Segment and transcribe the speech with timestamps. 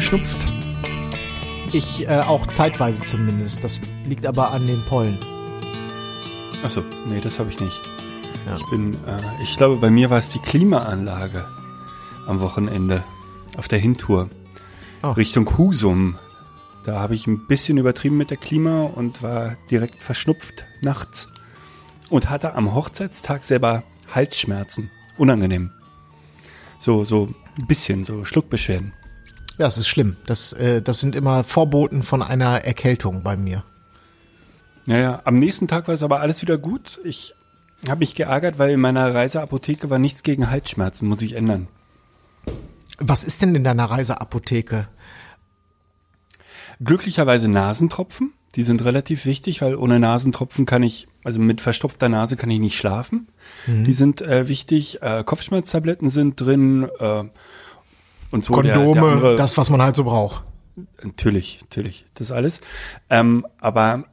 [0.00, 0.46] Verschnupft.
[1.72, 3.64] Ich äh, auch zeitweise zumindest.
[3.64, 5.18] Das liegt aber an den Pollen.
[6.62, 7.80] Achso, nee, das habe ich nicht.
[8.46, 8.56] Ja.
[8.56, 11.48] Ich bin, äh, ich glaube, bei mir war es die Klimaanlage
[12.28, 13.02] am Wochenende
[13.56, 14.30] auf der Hintour
[15.02, 15.10] Oh.
[15.10, 16.16] Richtung Husum.
[16.84, 21.28] Da habe ich ein bisschen übertrieben mit der Klima und war direkt verschnupft nachts
[22.08, 24.90] und hatte am Hochzeitstag selber Halsschmerzen.
[25.16, 25.70] Unangenehm.
[26.78, 28.92] So, so ein bisschen, so Schluckbeschwerden.
[29.58, 30.16] Ja, es ist schlimm.
[30.26, 33.64] Das, äh, das sind immer Vorboten von einer Erkältung bei mir.
[34.86, 37.00] Naja, am nächsten Tag war es aber alles wieder gut.
[37.04, 37.34] Ich
[37.88, 41.68] habe mich geärgert, weil in meiner Reiseapotheke war nichts gegen Halsschmerzen, muss ich ändern.
[42.98, 44.88] Was ist denn in deiner Reiseapotheke?
[46.80, 52.36] Glücklicherweise Nasentropfen, die sind relativ wichtig, weil ohne Nasentropfen kann ich, also mit verstopfter Nase
[52.36, 53.28] kann ich nicht schlafen.
[53.66, 57.24] Die sind äh, wichtig, äh, Kopfschmerztabletten sind drin äh,
[58.30, 58.60] und so.
[58.62, 60.42] der- Kondome, der andere- das, was man halt so braucht.
[61.02, 62.60] Natürlich, natürlich, das alles.
[63.10, 64.04] Ähm, aber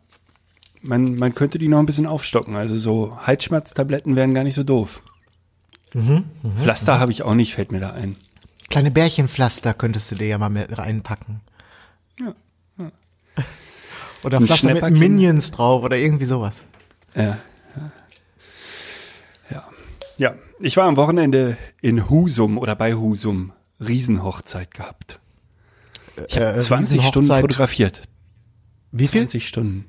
[0.81, 2.55] man, man könnte die noch ein bisschen aufstocken.
[2.55, 5.01] Also so Halsschmerztabletten wären gar nicht so doof.
[6.61, 8.15] Pflaster habe ich auch nicht, fällt mir da ein.
[8.69, 11.41] Kleine Bärchenpflaster könntest du dir ja mal mit reinpacken.
[12.19, 12.33] Ja,
[14.23, 14.89] Oder Ein Pflaster mit.
[14.91, 16.63] Minions drauf oder irgendwie sowas.
[17.15, 17.37] Ja, ja.
[19.51, 19.63] Ja.
[20.17, 23.53] Ja, ich war am Wochenende in Husum oder bei Husum.
[23.79, 25.19] Riesenhochzeit gehabt.
[26.27, 28.01] Ich habe Äh, 20 Stunden fotografiert.
[28.91, 29.21] Wie viel?
[29.21, 29.85] 20 Stunden.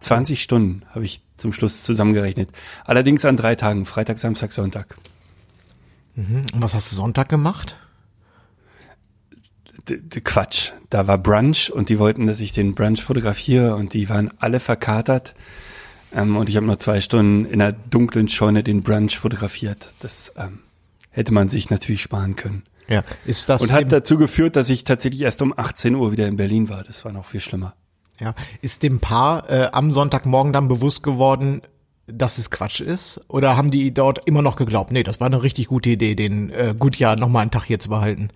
[0.00, 2.48] 20 Stunden habe ich zum Schluss zusammengerechnet.
[2.84, 4.96] Allerdings an drei Tagen, Freitag, Samstag, Sonntag.
[6.16, 7.76] Und was hast du Sonntag gemacht?
[9.88, 10.70] D d- Quatsch.
[10.90, 14.60] Da war Brunch und die wollten, dass ich den Brunch fotografiere und die waren alle
[14.60, 15.34] verkatert.
[16.12, 19.92] Ähm, und ich habe nur zwei Stunden in einer dunklen Scheune den Brunch fotografiert.
[20.00, 20.60] Das ähm,
[21.10, 22.62] hätte man sich natürlich sparen können.
[22.88, 23.02] Ja.
[23.24, 26.36] Ist das Und hat dazu geführt, dass ich tatsächlich erst um 18 Uhr wieder in
[26.36, 26.84] Berlin war.
[26.84, 27.74] Das war noch viel schlimmer.
[28.20, 31.62] ja, ist dem Paar äh, am Sonntagmorgen dann bewusst geworden,
[32.06, 33.20] dass es Quatsch ist?
[33.28, 36.50] Oder haben die dort immer noch geglaubt, nee, das war eine richtig gute Idee, den
[36.50, 38.28] äh, Gutjahr noch mal einen Tag hier zu behalten?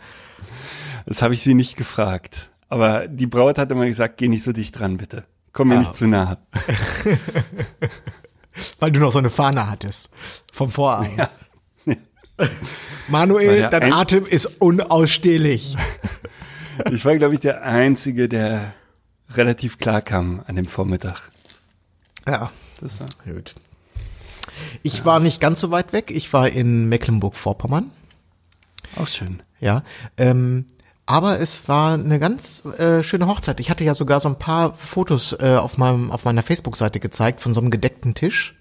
[1.07, 2.51] Das habe ich sie nicht gefragt.
[2.69, 5.25] Aber die Braut hat immer gesagt, geh nicht so dicht dran, bitte.
[5.53, 5.81] Komm mir Ah.
[5.81, 6.39] nicht zu nah.
[8.79, 10.09] Weil du noch so eine Fahne hattest
[10.53, 11.17] vom Vorabend.
[11.17, 11.29] Ja.
[13.09, 15.77] Manuel, dein ein- Atem ist unausstehlich.
[16.93, 18.73] Ich war, glaube ich, der Einzige, der
[19.35, 21.31] relativ klar kam an dem Vormittag.
[22.27, 22.51] Ja,
[22.81, 23.55] Das war gut.
[24.83, 26.11] Ich war nicht ganz so weit weg.
[26.11, 27.91] Ich war in Mecklenburg-Vorpommern.
[28.97, 29.43] auch schön.
[29.61, 29.83] Ja,
[30.17, 30.65] ähm,
[31.05, 33.61] aber es war eine ganz äh, schöne Hochzeit.
[33.61, 37.43] Ich hatte ja sogar so ein paar Fotos äh, auf meinem auf meiner Facebook-Seite gezeigt
[37.43, 38.55] von so einem gedeckten Tisch.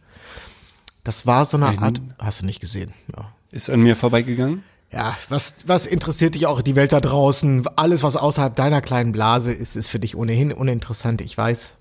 [1.05, 2.93] Das war so eine Ein- Art, hast du nicht gesehen?
[3.15, 3.31] Ja.
[3.51, 4.63] Ist an mir vorbeigegangen?
[4.91, 7.65] Ja, was, was interessiert dich auch die Welt da draußen?
[7.75, 11.21] Alles, was außerhalb deiner kleinen Blase ist, ist für dich ohnehin uninteressant.
[11.21, 11.75] Ich weiß.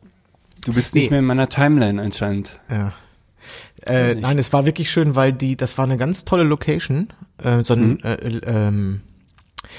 [0.65, 1.03] Du bist Nee.
[1.03, 2.53] nicht mehr in meiner Timeline anscheinend.
[2.71, 2.93] Ja.
[3.87, 7.09] Äh, nein, es war wirklich schön, weil die, das war eine ganz tolle Location.
[7.43, 9.01] Äh, so ein, äh, äh, ähm,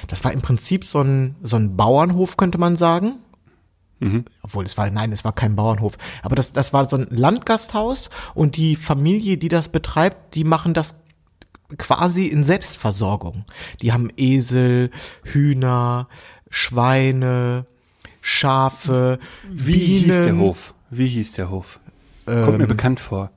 [0.07, 3.17] das war im Prinzip so ein, so ein Bauernhof, könnte man sagen.
[4.43, 5.97] Obwohl es war, nein, es war kein Bauernhof.
[6.23, 10.73] Aber das, das war so ein Landgasthaus und die Familie, die das betreibt, die machen
[10.73, 10.95] das
[11.77, 13.45] quasi in Selbstversorgung.
[13.81, 14.91] Die haben Esel,
[15.23, 16.07] Hühner,
[16.49, 17.65] Schweine,
[18.21, 20.39] Schafe, Wie hieß der Bienen.
[20.39, 20.73] Hof?
[20.89, 21.79] Wie hieß der Hof?
[22.25, 23.31] Kommt mir bekannt vor.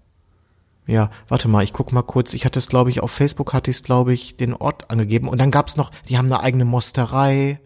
[0.86, 2.34] Ja, warte mal, ich guck mal kurz.
[2.34, 5.28] Ich hatte es, glaube ich, auf Facebook hatte ich es, glaube ich, den Ort angegeben.
[5.28, 7.60] Und dann gab's noch, die haben eine eigene Mosterei.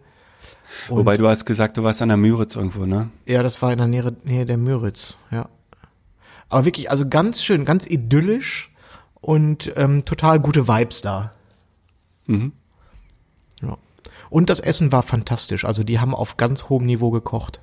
[0.87, 3.09] Und, Wobei du hast gesagt, du warst an der Müritz irgendwo, ne?
[3.25, 5.49] ja, das war in der Nähe, Nähe der Müritz, ja.
[6.49, 8.71] Aber wirklich, also ganz schön, ganz idyllisch
[9.21, 11.31] und ähm, total gute Vibes da.
[12.25, 12.53] Mhm.
[13.61, 13.77] Ja.
[14.29, 15.65] Und das Essen war fantastisch.
[15.65, 17.59] Also die haben auf ganz hohem Niveau gekocht.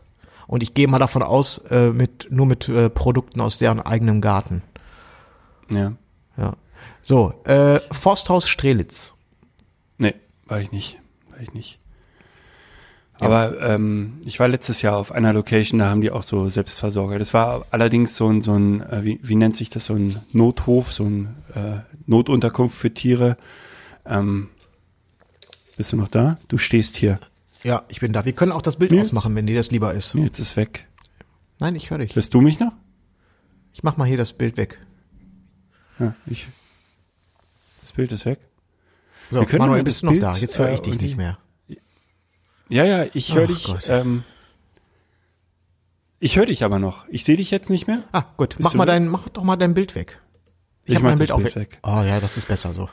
[0.47, 4.21] Und ich gehe mal davon aus, äh, mit nur mit äh, Produkten aus deren eigenem
[4.21, 4.63] Garten.
[5.71, 5.93] Ja.
[6.37, 6.55] Ja.
[7.03, 9.15] So, äh, Forsthaus Strelitz.
[9.99, 10.15] Nee,
[10.47, 10.99] war ich nicht.
[11.31, 11.79] War ich nicht.
[13.21, 17.19] Aber ähm, ich war letztes Jahr auf einer Location, da haben die auch so Selbstversorger.
[17.19, 20.21] Das war allerdings so ein, so ein äh, wie, wie nennt sich das, so ein
[20.33, 23.37] Nothof, so ein äh, Notunterkunft für Tiere.
[24.05, 24.49] Ähm,
[25.77, 26.39] bist du noch da?
[26.49, 27.21] Du stehst hier.
[27.63, 28.25] Ja, ich bin da.
[28.25, 29.09] Wir können auch das Bild Nils?
[29.09, 30.15] ausmachen, wenn dir das lieber ist.
[30.15, 30.87] Jetzt ist weg.
[31.61, 32.15] Nein, ich höre dich.
[32.15, 32.73] Hörst du mich noch?
[33.73, 34.79] Ich mach mal hier das Bild weg.
[35.99, 36.49] Ja, ich.
[37.81, 38.41] Das Bild ist weg.
[39.31, 40.37] So, Wir können Manuel, bist du noch Bild, da?
[40.37, 41.39] Jetzt höre äh, ich dich und nicht mehr.
[42.69, 43.65] Ja, ja, ich höre dich.
[43.65, 43.89] Gott.
[43.89, 44.25] Ähm,
[46.19, 47.07] ich höre dich aber noch.
[47.09, 48.03] Ich sehe dich jetzt nicht mehr.
[48.13, 48.51] Ah, gut.
[48.57, 50.21] Bist Mach mal dein, mach doch mal dein Bild weg.
[50.85, 51.73] Ich, Ich hab mach mein Bild auch Bild weg.
[51.73, 51.79] weg.
[51.83, 52.89] Oh ja, das ist besser so.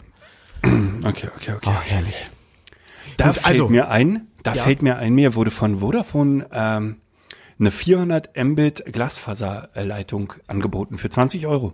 [1.04, 1.66] Okay, okay, okay.
[1.66, 2.28] Oh, herrlich.
[3.18, 4.64] Da Gut, fällt also- mir ein, da Ja.
[4.64, 7.02] fällt mir ein, mir wurde von Vodafone ähm,
[7.60, 11.74] eine 400 Mbit Glasfaserleitung angeboten für 20 Euro.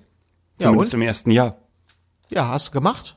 [0.59, 1.01] Ja, Zumindest und?
[1.01, 1.57] im ersten Jahr.
[2.29, 3.15] Ja, hast du gemacht?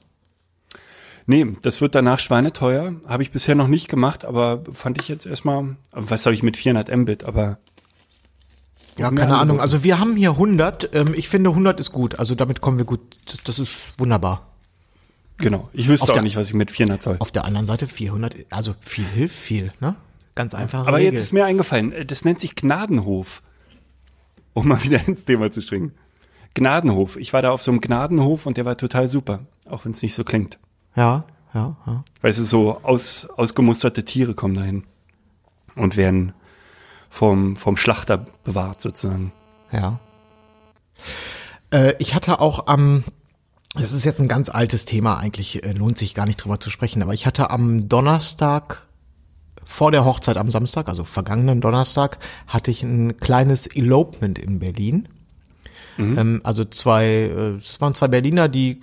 [1.27, 2.95] Nee, das wird danach schweineteuer.
[3.07, 6.57] Habe ich bisher noch nicht gemacht, aber fand ich jetzt erstmal, was soll ich mit
[6.57, 7.59] 400 Mbit, aber
[8.99, 9.41] Ja, keine Ahnung.
[9.41, 9.61] angeboten.
[9.61, 10.91] Also wir haben hier 100.
[10.95, 12.19] Ähm, ich finde 100 ist gut.
[12.19, 13.01] Also damit kommen wir gut.
[13.27, 14.47] Das, das ist wunderbar.
[15.39, 15.71] genau.
[15.73, 17.17] Ich wüsste Auf auch der- nicht, was ich mit 400 soll.
[17.21, 18.35] Auf der anderen Seite 400.
[18.51, 19.97] Also viel hilft viel, ne?
[20.35, 20.87] Ganz einfach.
[20.87, 23.43] Aber jetzt ist mir eingefallen, äh, das nennt sich Gnadenhof.
[24.53, 25.93] Um mal wieder ins Thema zu springen.
[26.55, 27.17] Gnadenhof.
[27.17, 30.03] Ich war da auf so einem Gnadenhof und der war total super, auch wenn es
[30.03, 30.59] nicht so klingt.
[30.97, 32.05] Ja, ja, ja.
[32.21, 34.85] Weil es ist so aus, ausgemusterte Tiere kommen dahin
[35.77, 36.33] und werden
[37.09, 39.33] vom, vom Schlachter bewahrt sozusagen.
[39.73, 39.99] Ja.
[41.71, 43.05] Äh, ich hatte auch am,
[43.75, 46.71] das ist jetzt ein ganz altes Thema, eigentlich äh, lohnt sich gar nicht drüber zu
[46.71, 48.87] sprechen, aber ich hatte am Donnerstag
[49.65, 55.09] vor der Hochzeit am Samstag, also vergangenen Donnerstag, hatte ich ein kleines Elopement in Berlin.
[55.99, 58.81] Ähm, also zwei, äh, es waren zwei Berliner, die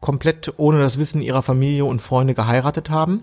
[0.00, 3.22] komplett ohne das Wissen ihrer Familie und Freunde geheiratet haben.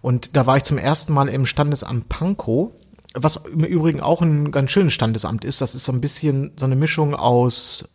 [0.00, 2.72] Und da war ich zum ersten Mal im Standesamt Pankow,
[3.14, 5.60] was im Übrigen auch ein ganz schönes Standesamt ist.
[5.60, 7.88] Das ist so ein bisschen so eine Mischung aus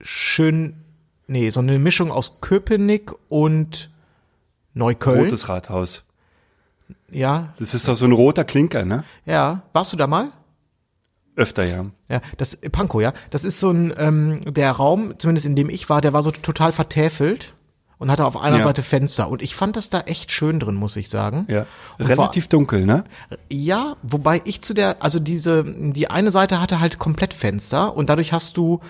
[0.00, 0.84] schön,
[1.26, 3.90] nee, so eine Mischung aus Köpenick und
[4.74, 5.24] Neukölln.
[5.24, 6.04] Rotes Rathaus.
[7.10, 9.04] Ja, Das ist doch so ein roter Klinker, ne?
[9.24, 9.62] ja.
[9.72, 10.32] Warst du da mal?
[11.36, 11.86] Öfter, ja.
[12.08, 13.12] Ja, das Pankow, ja.
[13.30, 16.30] Das ist so ein ähm, der Raum, zumindest in dem ich war, der war so
[16.32, 17.54] total vertäfelt
[17.98, 18.62] und hatte auf einer Ja.
[18.62, 21.46] Seite Fenster und ich fand das da echt schön drin, muss ich sagen.
[21.48, 21.66] Ja.
[21.98, 23.04] Und Relativ dunkel, ne?
[23.50, 28.08] Ja, wobei ich zu der, also diese, die eine Seite hatte halt komplett Fenster und
[28.08, 28.80] dadurch hast du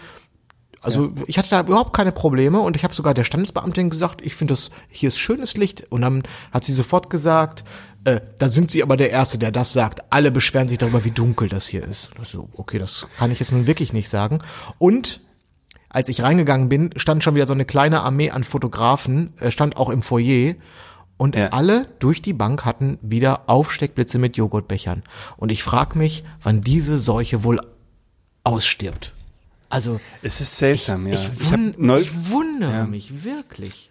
[0.81, 4.37] also ich hatte da überhaupt keine Probleme und ich habe sogar der Standesbeamtin gesagt, ich
[4.37, 6.23] finde das hier ist schönes Licht und dann
[6.53, 7.65] hat sie sofort gesagt,
[8.05, 10.05] äh, da sind sie aber der Erste, der das sagt.
[10.11, 12.11] Alle beschweren sich darüber, wie dunkel das hier ist.
[12.19, 14.39] Also, okay, das kann ich jetzt nun wirklich nicht sagen.
[14.79, 15.21] Und
[15.89, 19.77] als ich reingegangen bin, stand schon wieder so eine kleine Armee an Fotografen, äh, stand
[19.77, 20.55] auch im Foyer.
[21.17, 21.49] Und Ja.
[21.49, 25.03] alle durch die Bank hatten wieder Aufsteckblitze mit Joghurtbechern.
[25.37, 27.61] Und ich frage mich, wann diese Seuche wohl
[28.45, 29.13] ausstirbt.
[29.71, 31.15] Also, Es ist seltsam, ja.
[31.15, 32.87] ich, hab wun neu- ich wundere Ja.
[32.87, 33.91] mich wirklich.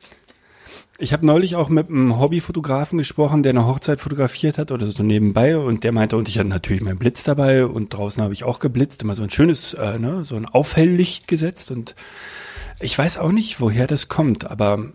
[0.99, 5.03] Ich habe neulich auch mit einem Hobbyfotografen gesprochen, der eine Hochzeit fotografiert hat oder so
[5.03, 8.43] nebenbei und der meinte, und ich hatte natürlich meinen Blitz dabei und draußen habe ich
[8.43, 11.95] auch geblitzt, immer so ein schönes, äh, ne, so ein Aufhelllicht gesetzt und
[12.79, 14.91] ich weiß auch nicht, woher das kommt, aber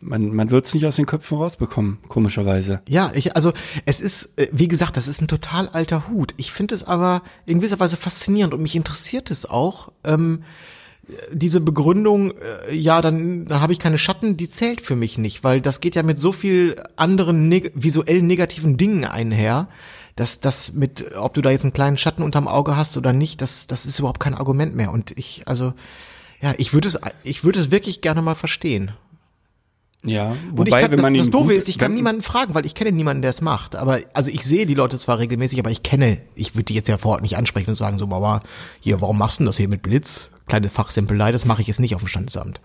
[0.00, 2.80] man, man wird es nicht aus den Köpfen rausbekommen, komischerweise.
[2.86, 3.52] Ja, ich, also
[3.86, 6.34] es ist, äh, wie gesagt, das ist ein total alter Hut.
[6.36, 9.92] Ich finde es aber in gewisser Weise faszinierend und mich interessiert es auch.
[10.04, 10.42] Ähm,
[11.32, 15.44] diese Begründung, äh, ja, dann, dann habe ich keine Schatten, die zählt für mich nicht,
[15.44, 19.68] weil das geht ja mit so viel anderen neg visuell negativen Dingen einher,
[20.16, 23.40] dass das mit, ob du da jetzt einen kleinen Schatten unterm Auge hast oder nicht,
[23.42, 24.90] das, das ist überhaupt kein Argument mehr.
[24.90, 25.72] Und ich, also,
[26.40, 28.92] ja, ich würde es, ich würde es wirklich gerne mal verstehen.
[30.02, 32.54] Ja, Und ich wobei, kann, wenn man das, das Doofe ist, ich kann niemanden fragen,
[32.54, 33.76] weil ich kenne niemanden, der es macht.
[33.76, 36.88] Aber also ich sehe die Leute zwar regelmäßig, aber ich kenne, ich würde die jetzt
[36.88, 38.42] ja vor Ort nicht ansprechen und sagen, so Mama,
[38.80, 40.30] hier, warum machst du denn das hier mit Blitz?
[40.46, 42.60] Kleine Fachsimpelei, das mache ich jetzt nicht auf dem Standesamt.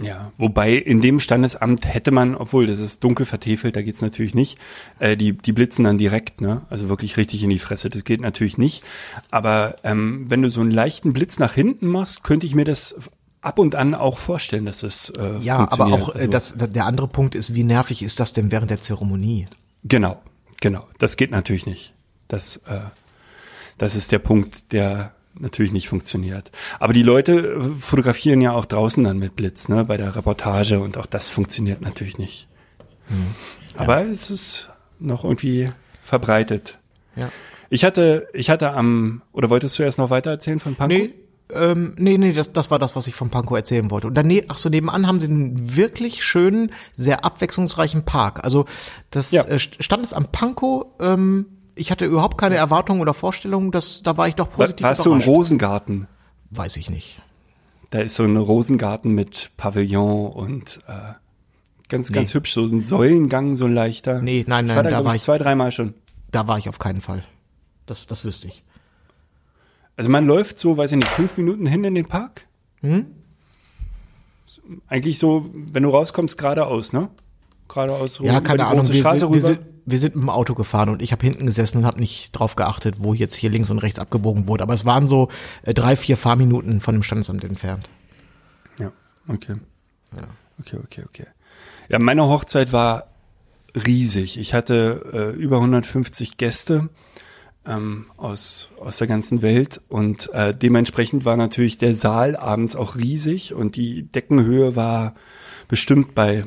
[0.00, 4.34] Ja, wobei in dem Standesamt hätte man, obwohl das ist dunkel vertefelt, da geht's natürlich
[4.34, 4.58] nicht,
[4.98, 6.66] äh, die, die blitzen dann direkt, ne?
[6.68, 7.88] Also wirklich richtig in die Fresse.
[7.88, 8.84] Das geht natürlich nicht.
[9.30, 12.94] Aber ähm, wenn du so einen leichten Blitz nach hinten machst, könnte ich mir das
[13.46, 16.84] ab und an auch vorstellen, dass das äh, Ja, aber auch äh, Also, das, der
[16.84, 19.46] andere Punkt ist, wie nervig ist das denn während der Zeremonie?
[19.84, 20.20] Genau,
[20.60, 20.86] genau.
[20.98, 21.94] Das geht natürlich nicht.
[22.28, 22.80] Das, äh,
[23.78, 26.50] das ist der Punkt, der natürlich nicht funktioniert.
[26.80, 30.80] Aber die Leute äh, fotografieren ja auch draußen dann mit Blitz, ne, bei der Reportage
[30.80, 32.48] und auch das funktioniert natürlich nicht.
[33.08, 33.34] Hm.
[33.76, 35.70] Aber es ist noch irgendwie
[36.02, 36.78] verbreitet.
[37.14, 37.30] Ja.
[37.68, 40.98] Ich hatte, ich hatte am, oder wolltest du erst noch weiter erzählen von Pankow?
[40.98, 41.14] Nee,
[41.54, 44.08] Ähm, nee, nee, das, das war das, was ich vom Pankow erzählen wollte.
[44.08, 48.42] Und dann, nee, ach so, nebenan haben sie einen wirklich schönen, sehr abwechslungsreichen Park.
[48.44, 48.64] Also
[49.10, 49.44] das Ja.
[49.44, 54.16] äh, stand es am Pankow, ähm, ich hatte überhaupt keine Erwartungen oder Vorstellungen, dass, da
[54.16, 55.28] war ich doch positiv Warst du im überrascht.
[55.28, 56.08] Rosengarten?
[56.50, 57.22] Weiß ich nicht.
[57.90, 61.12] Da ist so ein Rosengarten mit Pavillon und äh,
[61.88, 64.20] ganz, ganz hübsch, so ein Säulengang, so ein leichter.
[64.20, 65.94] Nee, nein, ich nein, war da, da war ich ich- zwei, dreimal schon.
[66.32, 67.22] Da war ich auf keinen Fall.
[67.86, 68.64] Das, das wüsste ich.
[69.96, 72.46] Also man läuft so, weiß ich nicht, fünf Minuten hin in den Park.
[72.80, 73.06] Hm?
[74.88, 77.08] Eigentlich so, wenn du rauskommst, geradeaus, ne?
[77.68, 78.86] Geradeaus Ja, über keine Ahnung.
[78.92, 81.78] Wir sind, wir, sind, wir sind mit dem Auto gefahren und ich habe hinten gesessen
[81.78, 84.62] und habe nicht drauf geachtet, wo jetzt hier links und rechts abgebogen wurde.
[84.62, 85.28] Aber es waren so
[85.62, 87.88] äh, drei, vier Fahrminuten von dem Standesamt entfernt.
[88.78, 88.92] Ja,
[89.28, 89.56] okay.
[90.60, 91.26] Okay, okay, okay.
[91.88, 93.08] Ja, meine Hochzeit war
[93.74, 94.38] riesig.
[94.38, 96.88] Ich hatte äh, über 150 Gäste
[97.66, 102.96] ähm, aus, aus der ganzen Welt und äh, dementsprechend war natürlich der Saal abends auch
[102.96, 105.14] riesig und die Deckenhöhe war
[105.68, 106.44] bestimmt bei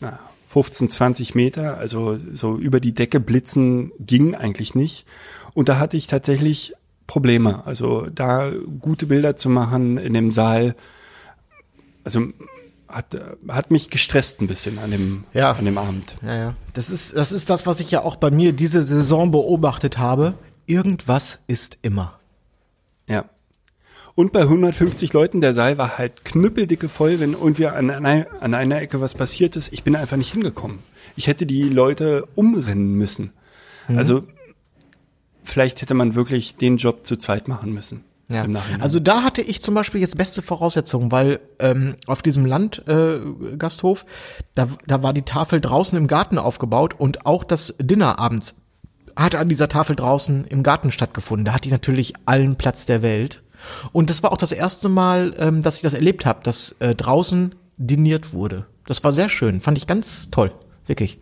[0.00, 5.06] na, 15, 20 Meter, also so über die Decke blitzen ging eigentlich nicht.
[5.54, 6.74] Und da hatte ich tatsächlich
[7.06, 7.66] Probleme.
[7.66, 8.50] Also da
[8.80, 10.74] gute Bilder zu machen in dem Saal,
[12.04, 12.28] also
[12.88, 13.16] hat,
[13.48, 15.52] hat mich gestresst ein bisschen an dem, Ja.
[15.52, 16.16] an dem Abend.
[16.22, 16.54] Ja, ja.
[16.74, 20.34] Das ist, das ist das, was ich ja auch bei mir diese Saison beobachtet habe.
[20.66, 22.18] Irgendwas ist immer.
[23.08, 23.24] Ja.
[24.14, 28.54] Und bei 150 Leuten, der Saal war halt knüppeldicke voll, wenn irgendwie an einer, an
[28.54, 29.72] einer Ecke was passiert ist.
[29.72, 30.78] Ich bin einfach nicht hingekommen.
[31.16, 33.32] Ich hätte die Leute umrennen müssen.
[33.88, 33.98] Mhm.
[33.98, 34.22] Also
[35.42, 38.04] vielleicht hätte man wirklich den Job zu zweit machen müssen.
[38.28, 38.44] Ja.
[38.80, 43.56] Also da hatte ich zum Beispiel jetzt beste Voraussetzungen, weil ähm, auf diesem Landgasthof, äh,
[43.56, 44.06] Gasthof,
[44.54, 48.62] da, da war die Tafel draußen im Garten aufgebaut und auch das Dinner abends
[49.14, 51.44] hat an dieser Tafel draußen im Garten stattgefunden.
[51.44, 53.42] Da hatte ich natürlich allen Platz der Welt.
[53.92, 56.94] Und das war auch das erste Mal, ähm, dass ich das erlebt habe, dass äh,
[56.94, 58.66] draußen diniert wurde.
[58.86, 60.52] Das war sehr schön, fand ich ganz toll,
[60.86, 61.18] wirklich.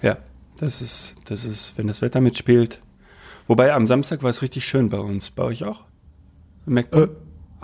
[0.00, 0.18] Ja,
[0.58, 2.80] das ist, das ist, wenn das Wetter mitspielt.
[3.46, 5.30] Wobei am Samstag war es richtig schön bei uns.
[5.30, 5.82] Bei euch auch?
[6.66, 7.10] MacBook?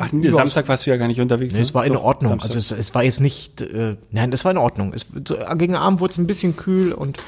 [0.01, 1.53] Ach nee, Samstag warst du ja gar nicht unterwegs.
[1.53, 1.65] Nee, ne?
[1.65, 2.31] es war in Doch, Ordnung.
[2.31, 2.57] Samstag.
[2.57, 4.93] Also es, es war jetzt nicht, äh, nein, es war in Ordnung.
[4.95, 5.09] Es,
[5.57, 7.19] gegen Abend wurde es ein bisschen kühl und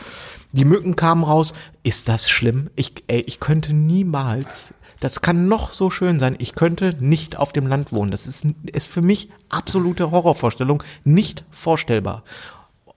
[0.52, 1.52] die Mücken kamen raus.
[1.82, 2.70] Ist das schlimm?
[2.76, 7.52] Ich, ey, ich könnte niemals, das kann noch so schön sein, ich könnte nicht auf
[7.52, 8.12] dem Land wohnen.
[8.12, 12.22] Das ist, ist für mich absolute Horrorvorstellung, nicht vorstellbar.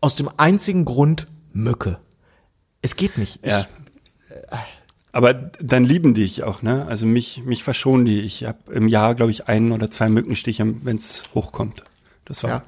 [0.01, 1.97] Aus dem einzigen Grund Mücke.
[2.83, 3.39] Es geht nicht.
[3.43, 3.61] Ja.
[3.61, 3.67] Ich,
[5.13, 6.87] Aber dann lieben die ich auch, ne?
[6.87, 8.21] Also mich, mich verschonen die.
[8.21, 11.83] Ich habe im Jahr, glaube ich, einen oder zwei Mückenstiche, wenn es hochkommt.
[12.25, 12.49] Das war.
[12.49, 12.63] Ja.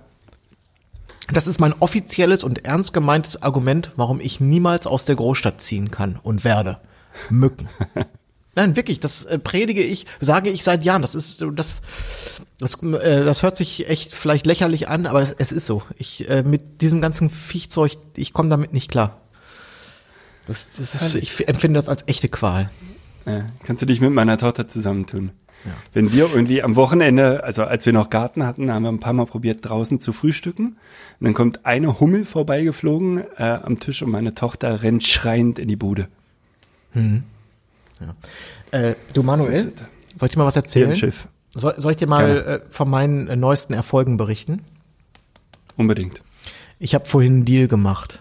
[1.34, 5.90] Das ist mein offizielles und ernst gemeintes Argument, warum ich niemals aus der Großstadt ziehen
[5.90, 6.78] kann und werde.
[7.32, 7.68] Mücken.
[8.56, 11.02] Nein, wirklich, das äh, predige ich, sage ich seit Jahren.
[11.02, 11.82] Das ist das,
[12.60, 15.82] das, äh, das hört sich echt vielleicht lächerlich an, aber es, es ist so.
[15.98, 19.20] Ich äh, mit diesem ganzen Viechzeug, ich komme damit nicht klar.
[20.46, 22.70] Das, das ist, ich empfinde das als echte Qual.
[23.26, 25.32] Ja, kannst du dich mit meiner Tochter zusammentun?
[25.94, 29.14] Wenn wir irgendwie am Wochenende, also als wir noch Garten hatten, haben wir ein paar
[29.14, 30.78] Mal probiert, draußen zu frühstücken.
[31.20, 35.68] Und dann kommt eine Hummel vorbeigeflogen äh, am Tisch und meine Tochter rennt schreiend in
[35.68, 36.08] die Bude.
[38.72, 39.74] Äh, du Manuel,
[40.16, 40.90] soll ich dir mal was erzählen?
[40.90, 41.28] im Schiff.
[41.54, 44.62] Soll, soll ich dir mal äh, von meinen äh, neuesten Erfolgen berichten?
[45.78, 46.22] Unbedingt.
[46.80, 48.20] Ich habe vorhin einen Deal gemacht.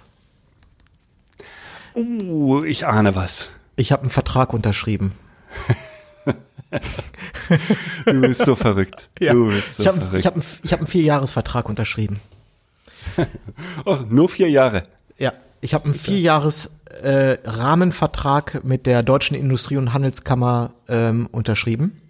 [1.94, 3.50] Uh, ich ahne was.
[3.76, 5.12] Ich habe einen Vertrag unterschrieben.
[8.06, 9.08] Du bist so verrückt.
[9.20, 10.20] Du bist so ich habe verrückt.
[10.20, 12.20] ich hab, einen- ich hab einen Vierjahresvertrag unterschrieben.
[13.84, 14.84] oh, nur vier Jahre.
[15.18, 16.70] Ja, ich habe einen Vierjahres
[17.02, 22.00] äh, Rahmenvertrag mit der Deutschen Industrie- und Handelskammer ähm, unterschrieben.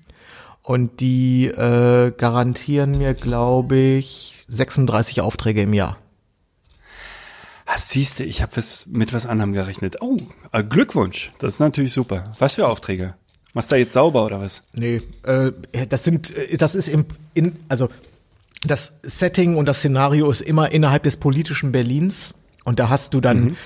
[0.62, 5.98] Und die äh, garantieren mir, glaube ich, 36 Aufträge im Jahr.
[7.66, 8.52] Ah, siehst du, ich habe
[8.86, 9.96] mit was anderem gerechnet.
[10.00, 10.18] Oh,
[10.52, 11.32] äh, Glückwunsch.
[11.38, 12.34] Das ist natürlich super.
[12.38, 13.14] Was für Aufträge?
[13.54, 14.64] Machst du da jetzt sauber oder was?
[14.72, 15.52] Nee, äh,
[15.88, 17.88] das sind, äh, das ist im, in, also
[18.66, 22.34] das Setting und das Szenario ist immer innerhalb des politischen Berlins.
[22.64, 23.58] Und da hast du dann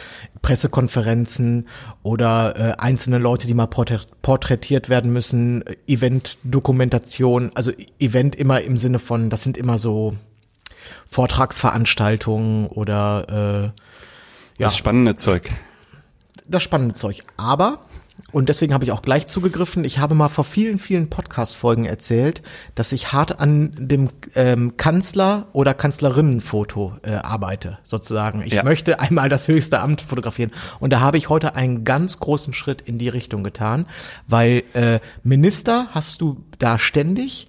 [0.42, 1.68] Pressekonferenzen
[2.02, 8.76] oder äh, einzelne Leute, die mal porträt porträtiert werden müssen, Event-Dokumentation, also Event immer im
[8.76, 10.16] Sinne von, das sind immer so
[11.06, 13.80] Vortragsveranstaltungen oder äh,
[14.58, 15.50] ja, Das spannende Zeug.
[16.46, 17.24] das spannende Zeug.
[17.36, 17.80] Aber,
[18.32, 22.42] und deswegen habe ich auch gleich zugegriffen, ich habe mal vor vielen, vielen Podcast-Folgen erzählt,
[22.74, 28.42] dass ich hart an dem ähm, Kanzler- oder Kanzlerinnenfoto äh, arbeite, sozusagen.
[28.42, 28.64] Ich Ja.
[28.64, 30.50] möchte einmal das höchste Amt fotografieren.
[30.80, 33.86] Und da habe ich heute einen ganz großen Schritt in die Richtung getan,
[34.26, 37.46] weil äh, Minister hast du da ständig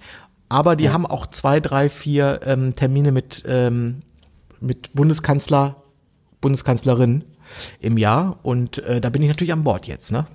[0.52, 4.02] Aber die haben auch zwei, drei, vier ähm, Termine mit, ähm,
[4.60, 5.76] mit Bundeskanzler,
[6.42, 7.24] Bundeskanzlerin
[7.80, 8.40] im Jahr.
[8.44, 10.28] Und äh, da bin ich natürlich an Bord jetzt, ne?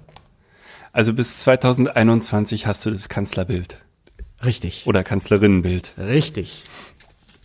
[0.93, 3.81] Also bis 2021 hast du das Kanzlerbild
[4.45, 4.87] Richtig.
[4.87, 5.95] oder Kanzlerinnenbild.
[5.99, 6.65] Richtig.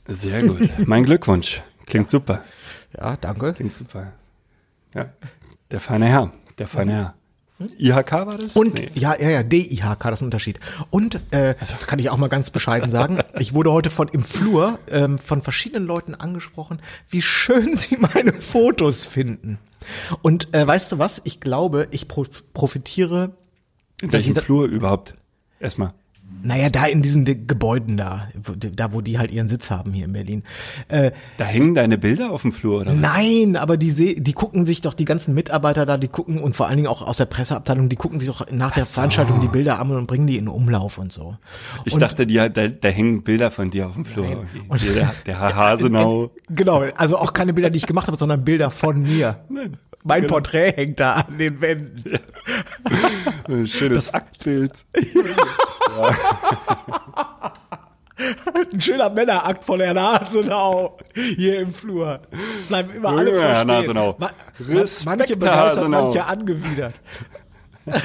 [0.07, 0.69] Sehr gut.
[0.85, 1.61] Mein Glückwunsch.
[1.85, 2.43] Klingt super.
[2.95, 3.53] Ja, danke.
[3.53, 4.13] Klingt super.
[4.93, 5.11] Ja.
[5.71, 6.31] Der feine Herr.
[6.57, 7.15] Der feine Herr.
[7.77, 8.55] IHK war das?
[8.55, 8.89] Und Nee.
[8.95, 10.59] ja, ja, ja, DIHK, das ist ein Unterschied.
[10.89, 13.19] Und äh, das kann ich auch mal ganz bescheiden sagen.
[13.39, 18.33] Ich wurde heute von im Flur ähm, von verschiedenen Leuten angesprochen, wie schön sie meine
[18.33, 19.59] Fotos finden.
[20.21, 21.21] Und äh, weißt du was?
[21.23, 23.31] Ich glaube, ich prof profitiere.
[24.01, 25.15] In welchem Flur überhaupt?
[25.59, 25.93] Erstmal.
[26.41, 28.29] Naja, da in diesen Ge- Gebäuden da,
[28.73, 30.43] da wo die halt ihren Sitz haben hier in Berlin.
[30.87, 32.95] Äh, Da hängen deine Bilder auf dem Flur, oder was?
[32.97, 36.55] Nein, aber die seh, die gucken sich doch die ganzen Mitarbeiter da, die gucken und
[36.55, 38.93] vor allen Dingen auch aus der Presseabteilung, die gucken sich doch nach der so.
[38.93, 41.35] Veranstaltung die Bilder an und bringen die in Umlauf und so.
[41.83, 44.25] Ich und, dachte, die, da, da hängen Bilder von dir auf dem Flur.
[44.29, 44.61] irgendwie.
[44.69, 46.31] Und- der, der Hasenau.
[46.49, 49.43] Genau, also auch keine Bilder, die ich gemacht habe, sondern Bilder von mir.
[49.49, 50.35] Nein, Mein genau.
[50.35, 52.19] Porträt hängt da an den Wänden.
[53.47, 54.73] Ein schönes Aktbild.
[58.71, 62.19] Ein schöner Männerakt von Herrn Hasenau hier im Flur.
[62.67, 63.67] Bleiben immer alle Ja, Herr.
[63.67, 64.15] Hasenau.
[64.19, 64.29] Ma
[64.67, 66.95] Respekt, manche begeistert, manche angewidert.
[67.85, 68.03] Das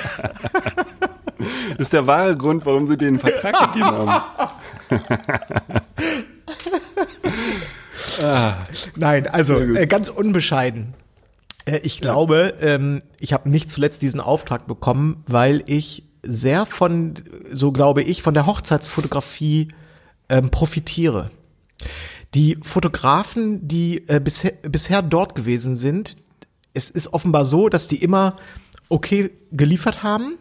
[1.78, 4.22] ist der wahre Grund, warum sie den Vertrag gegeben haben.
[8.96, 10.94] Nein, also äh, ganz unbescheiden.
[11.64, 17.14] Äh, ich glaube, ähm, ich habe nicht zuletzt diesen Auftrag bekommen, weil ich sehr von,
[17.52, 19.68] so glaube ich, von der Hochzeitsfotografie
[20.28, 21.30] ähm, profitiere.
[22.35, 26.16] Die Fotografen, die äh, bisher, bisher dort gewesen sind,
[26.73, 28.37] es ist offenbar so, dass die immer
[28.88, 30.38] okay geliefert haben.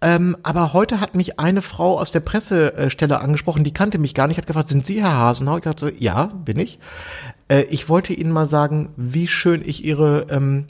[0.00, 4.28] Ähm, aber heute hat mich eine Frau aus der Pressestelle angesprochen, die kannte mich gar
[4.28, 5.56] nicht, hat gefragt, sind Sie Herr Hasenau?
[5.56, 6.78] Ich dachte so, ja, bin ich.
[7.48, 10.66] Äh, ich wollte Ihnen mal sagen, wie schön ich Ihre ähm,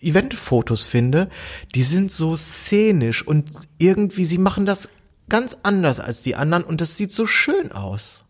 [0.00, 1.28] Eventfotos finde.
[1.74, 4.88] Die sind so szenisch und irgendwie, Sie machen das
[5.28, 8.24] ganz anders als die anderen und das sieht so schön aus.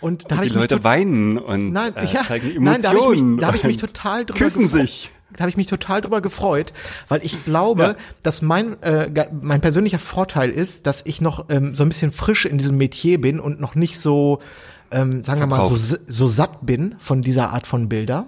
[0.00, 2.64] Und da habe Die ich Leute weinen und Nein, äh, ja, zeigen Emotionen.
[2.64, 5.10] nein, da habe ich mich, da hab ich mich und total drüber Küssen sich.
[5.34, 6.72] Da habe ich mich total drüber gefreut,
[7.08, 7.94] weil ich glaube, Ja.
[8.22, 9.08] dass mein äh,
[9.40, 13.20] mein persönlicher Vorteil ist, dass ich noch ähm, so ein bisschen frisch in diesem Metier
[13.20, 14.40] bin und noch nicht so,
[14.92, 18.26] ähm, sagen wir mal, so, so satt bin von dieser Art von Bilder.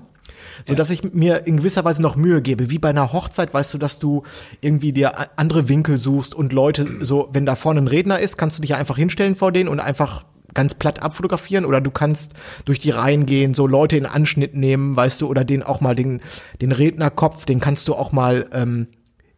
[0.64, 3.74] So dass ich mir in gewisser Weise noch Mühe gebe, wie bei einer Hochzeit, weißt
[3.74, 4.22] du, dass du
[4.61, 8.59] irgendwie dir andere Winkel suchst und Leute so, wenn da vorne ein Redner ist, kannst
[8.59, 12.35] du dich ja einfach hinstellen vor denen und einfach ganz platt abfotografieren oder du kannst
[12.64, 15.96] durch die Reihen gehen, so Leute in Anschnitt nehmen, weißt du, oder den auch mal
[15.96, 16.20] den
[16.61, 18.87] den Rednerkopf, den kannst du auch mal ähm,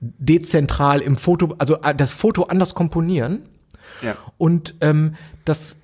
[0.01, 3.49] dezentral im Foto, also äh, das Foto anders komponieren.
[4.03, 4.15] Ja.
[4.37, 5.79] Und ähm, das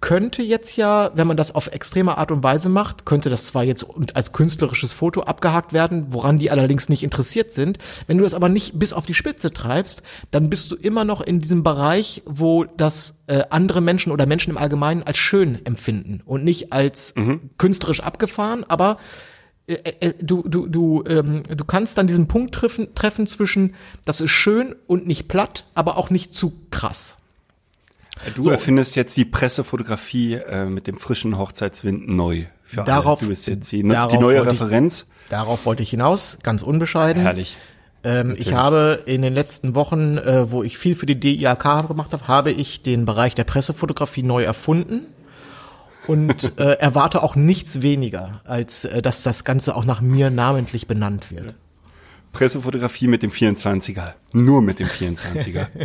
[0.00, 3.64] könnte jetzt ja, wenn man das auf extreme Art und Weise macht, könnte das zwar
[3.64, 7.78] jetzt als künstlerisches Foto abgehakt werden, woran die allerdings nicht interessiert sind.
[8.06, 11.20] Wenn du das aber nicht bis auf die Spitze treibst, dann bist du immer noch
[11.20, 16.22] in diesem Bereich, wo das äh, andere Menschen oder Menschen im Allgemeinen als schön empfinden
[16.24, 17.14] und nicht als
[17.56, 18.98] künstlerisch abgefahren, aber
[19.68, 23.74] äh, äh, du, du, du, ähm, du kannst dann diesen Punkt treffen, treffen zwischen,
[24.04, 27.17] das ist schön und nicht platt, aber auch nicht zu krass.
[28.36, 32.44] Du erfindest jetzt die Pressefotografie äh, mit dem frischen Hochzeitswind neu.
[32.64, 33.28] Für Darauf- alle.
[33.28, 35.06] Du bist jetzt die, ne, die neue wollte ich- Referenz.
[35.28, 37.22] Darauf wollte ich hinaus, ganz unbescheiden.
[37.22, 37.56] Herrlich.
[38.04, 42.12] Ähm, ich habe in den letzten Wochen, äh, wo ich viel für die DIAK gemacht
[42.12, 45.06] habe, habe ich den Bereich der Pressefotografie neu erfunden
[46.06, 50.86] und äh, erwarte auch nichts weniger, als äh, dass das Ganze auch nach mir namentlich
[50.86, 51.54] benannt wird.
[52.32, 54.14] Pressefotografie mit dem 24er.
[54.32, 55.66] Nur mit dem 24er.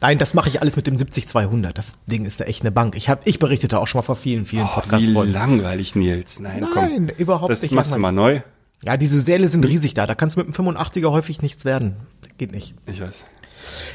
[0.00, 1.72] Nein, das mache ich alles mit dem 70-200.
[1.72, 2.96] Das Ding ist da echt eine Bank.
[2.96, 5.32] Ich habe, ich berichtete auch schon mal vor vielen, vielen Oh, wie Podcast-Folgen.
[5.32, 6.40] langweilig, Nils.
[6.40, 7.08] Nein, Nein, komm.
[7.18, 8.40] überhaupt das nicht machst du mal neu.
[8.84, 10.06] Ja, diese Säle sind riesig da.
[10.06, 11.96] Da kannst du mit dem 85er häufig nichts werden.
[12.38, 12.74] Geht nicht.
[12.86, 13.24] Ich weiß.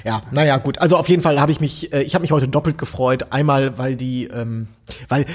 [0.03, 0.79] Ja, naja, gut.
[0.79, 3.27] Also auf jeden Fall habe ich mich, äh, ich habe mich heute doppelt gefreut.
[3.31, 4.67] Einmal, weil die, ähm,
[5.07, 5.25] weil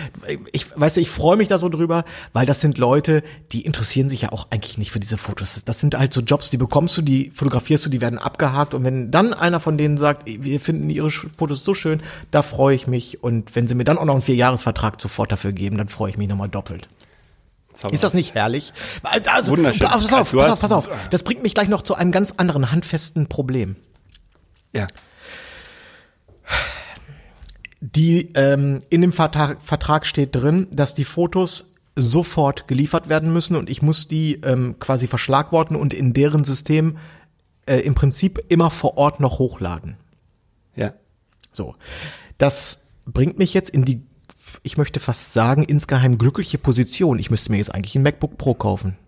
[0.53, 4.11] ich, weißt du, ich freue mich da so drüber, weil das sind Leute, die interessieren
[4.11, 5.63] sich ja auch eigentlich nicht für diese Fotos.
[5.65, 8.73] Das- sind halt so Jobs, die bekommst du, die fotografierst du, die werden abgehakt.
[8.75, 12.75] Und wenn dann einer von denen sagt, wir finden ihre Fotos so schön, da freue
[12.75, 13.23] ich mich.
[13.23, 16.17] Und wenn sie mir dann auch noch einen Vierjahresvertrag sofort dafür geben, dann freue ich
[16.19, 16.89] mich nochmal doppelt.
[17.91, 18.73] Ist das nicht herrlich?
[19.27, 19.87] Also, Wunderschön.
[19.87, 20.89] Pass auf, pass auf, pass auf.
[21.11, 23.77] Das bringt mich gleich noch zu einem ganz anderen handfesten Problem.
[24.77, 24.87] Ja.
[27.81, 33.57] Die ähm, in dem Vertrag, Vertrag steht drin, dass die Fotos sofort geliefert werden müssen
[33.57, 36.99] und ich muss die ähm, quasi verschlagworten und in deren System
[37.65, 39.97] äh, im Prinzip immer vor Ort noch hochladen.
[40.75, 40.93] Ja.
[41.53, 41.75] So.
[42.39, 44.03] Das bringt mich jetzt in die,
[44.63, 47.19] ich möchte fast sagen, insgeheim glückliche Position.
[47.19, 48.99] Ich müsste mir jetzt eigentlich ein MacBook Pro kaufen.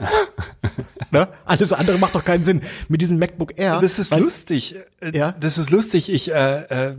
[1.10, 1.28] ne?
[1.44, 2.62] Alles andere macht doch keinen Sinn.
[2.88, 3.80] Mit diesem MacBook Air.
[3.80, 4.76] Das ist weil, lustig.
[5.12, 5.32] Ja?
[5.32, 6.10] Das ist lustig.
[6.12, 6.96] Ich äh, äh,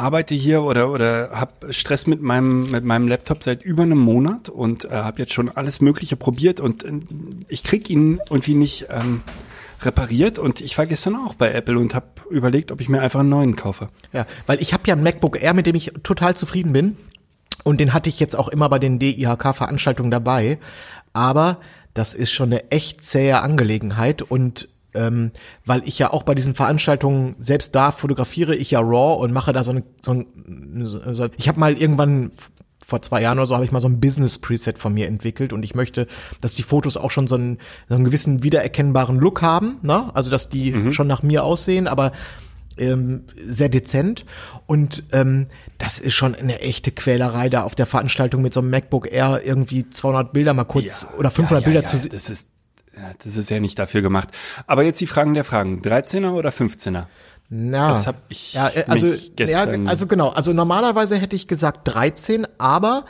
[0.00, 4.48] arbeite hier oder oder habe Stress mit meinem mit meinem Laptop seit über einem Monat
[4.48, 7.00] und äh, habe jetzt schon alles Mögliche probiert und äh,
[7.48, 9.22] ich krieg ihn irgendwie nicht ähm,
[9.82, 13.20] repariert und ich war gestern auch bei Apple und habe überlegt, ob ich mir einfach
[13.20, 13.88] einen neuen kaufe.
[14.12, 16.96] Ja, weil ich habe ja ein MacBook Air, mit dem ich total zufrieden bin
[17.64, 20.58] und den hatte ich jetzt auch immer bei den DIHK-Veranstaltungen dabei,
[21.12, 21.58] aber
[21.94, 25.30] das ist schon eine echt zähe Angelegenheit und ähm,
[25.64, 29.52] weil ich ja auch bei diesen Veranstaltungen selbst da fotografiere ich ja RAW und mache
[29.52, 30.26] da so eine so ein,
[30.84, 32.32] so, ich habe mal irgendwann
[32.84, 35.52] vor zwei Jahren oder so habe ich mal so ein Business Preset von mir entwickelt
[35.52, 36.08] und ich möchte,
[36.40, 40.10] dass die Fotos auch schon so einen, so einen gewissen wiedererkennbaren Look haben, ne?
[40.14, 40.92] Also dass die mhm.
[40.92, 42.10] schon nach mir aussehen, aber
[42.80, 44.24] ähm, sehr dezent
[44.66, 45.46] und ähm,
[45.78, 49.40] das ist schon eine echte Quälerei da auf der Veranstaltung mit so einem MacBook Air
[49.44, 52.12] irgendwie 200 Bilder mal kurz ja, oder 500 ja, ja, Bilder zu sehen.
[52.12, 52.48] Das ist
[53.22, 54.28] das ist ja nicht dafür gemacht.
[54.66, 55.80] Aber jetzt die Fragen der Fragen.
[55.80, 57.06] 13er oder 15er?
[57.52, 62.46] Na, das habe ich ja, also, ja, also genau, also normalerweise hätte ich gesagt 13,
[62.58, 63.04] aber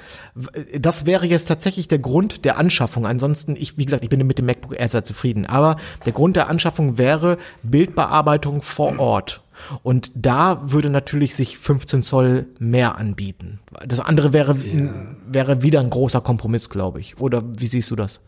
[0.79, 3.07] das wäre jetzt tatsächlich der Grund der Anschaffung.
[3.07, 5.77] Ansonsten, ich, wie gesagt, ich bin mit dem MacBook Air sehr zufrieden, aber
[6.07, 9.43] der Grund der Anschaffung wäre Bildbearbeitung vor Ort.
[9.83, 13.61] Und da würde natürlich sich 15 Zoll mehr anbieten.
[13.87, 14.89] Das andere wäre, ja.
[15.27, 17.21] wäre wieder ein großer Kompromiss, glaube ich.
[17.21, 18.23] Oder wie siehst du das?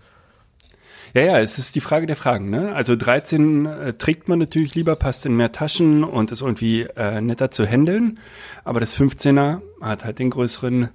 [1.15, 2.49] Ja, ja, es ist die Frage der Fragen.
[2.49, 2.75] Ne?
[2.75, 7.21] Also 13 äh, trägt man natürlich lieber, passt in mehr Taschen und ist irgendwie äh,
[7.21, 8.19] netter zu handeln.
[8.65, 10.89] Aber das 15er hat halt den größeren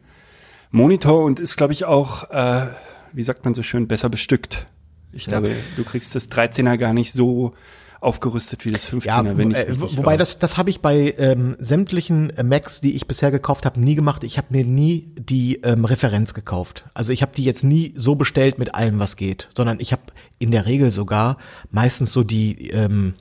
[0.72, 2.68] Monitor und ist, glaube ich, auch, äh,
[3.14, 4.66] wie sagt man so schön, besser bestückt.
[5.14, 7.54] Ich glaube, du kriegst das 13er gar nicht so
[8.00, 10.18] aufgerüstet wie das 15er, ja, wenn ich äh, Wobei war.
[10.18, 13.96] das das habe ich bei ähm, sämtlichen äh, Macs, die ich bisher gekauft habe, nie
[13.96, 14.24] gemacht.
[14.24, 16.86] Ich habe mir nie die ähm, Referenz gekauft.
[16.94, 20.04] Also ich habe die jetzt nie so bestellt mit allem, was geht, sondern ich habe
[20.40, 21.38] in der Regel sogar
[21.72, 23.16] meistens so die ähm,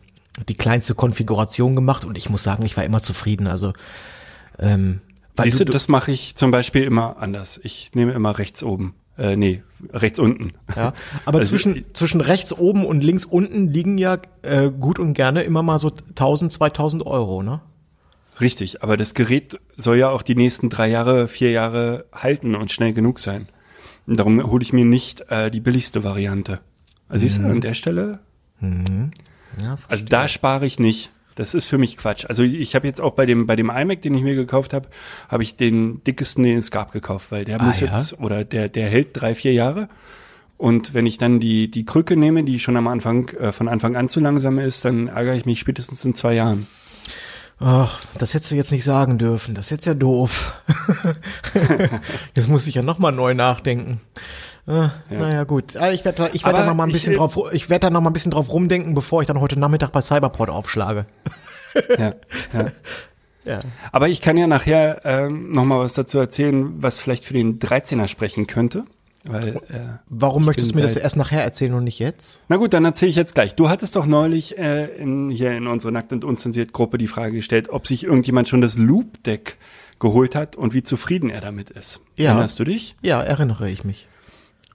[0.49, 3.47] die kleinste Konfiguration gemacht und ich muss sagen, ich war immer zufrieden.
[3.47, 3.73] Also
[4.59, 5.01] ähm,
[5.37, 7.61] weil Siehst du, du das mache ich zum Beispiel immer anders.
[7.63, 8.95] Ich nehme immer rechts oben.
[9.19, 10.53] Äh, nee, rechts unten.
[10.75, 10.93] Ja,
[11.25, 15.43] aber also, zwischen, zwischen rechts oben und links unten liegen ja äh, gut und gerne
[15.43, 17.61] immer mal so 1000, 2000 Euro, ne?
[18.41, 22.71] Richtig, aber das Gerät soll ja auch die nächsten drei Jahre, vier Jahre halten und
[22.71, 23.49] schnell genug sein.
[24.07, 26.61] Und darum hole ich mir nicht äh, die billigste Variante.
[27.09, 27.29] Also mhm.
[27.29, 28.21] siehst du, an der Stelle?
[28.61, 29.11] Mhm.
[29.61, 31.11] Ja, also da spare ich nicht.
[31.37, 32.25] Das ist für mich Quatsch.
[32.27, 34.89] Also ich habe jetzt auch bei dem bei dem iMac, den ich mir gekauft habe,
[35.29, 37.87] habe ich den dickesten, den es gab, gekauft, weil der ah, muss ja?
[37.87, 39.89] jetzt oder der der hält drei vier Jahre.
[40.57, 43.97] Und wenn ich dann die die Krücke nehme, die schon am Anfang äh, von Anfang
[43.97, 46.67] an zu langsam ist, dann ärgere ich mich spätestens in zwei Jahren.
[47.59, 49.55] Ach, das hättest du jetzt nicht sagen dürfen.
[49.55, 50.55] Das ist jetzt ja doof.
[52.35, 54.01] jetzt muss ich ja noch mal neu nachdenken.
[54.67, 55.19] Ah, ja.
[55.19, 55.77] Naja, gut.
[55.77, 57.91] Ah, ich werde ich werd da noch mal ein bisschen ich, drauf, ich werde da
[57.91, 61.07] noch mal ein bisschen drauf rumdenken, bevor ich dann heute Nachmittag bei Cyberport aufschlage.
[61.99, 62.15] ja,
[62.53, 62.67] ja.
[63.47, 63.61] Ja.
[63.93, 67.61] Aber ich kann ja nachher ähm, noch mal was dazu erzählen, was vielleicht für den
[67.61, 68.85] 13er sprechen könnte.
[69.23, 72.41] Weil, äh, Warum möchtest du mir das erst nachher erzählen und nicht jetzt?
[72.49, 73.55] Na gut, dann erzähle ich jetzt gleich.
[73.55, 77.37] Du hattest doch neulich äh, in, hier in unsere Nackt und Unzensiert Gruppe die Frage
[77.37, 79.59] gestellt, ob sich irgendjemand schon das Loop Deck
[79.99, 82.01] geholt hat und wie zufrieden er damit ist.
[82.17, 82.31] Ja.
[82.31, 82.97] Erinnerst du dich?
[83.01, 84.07] Ja, erinnere ich mich.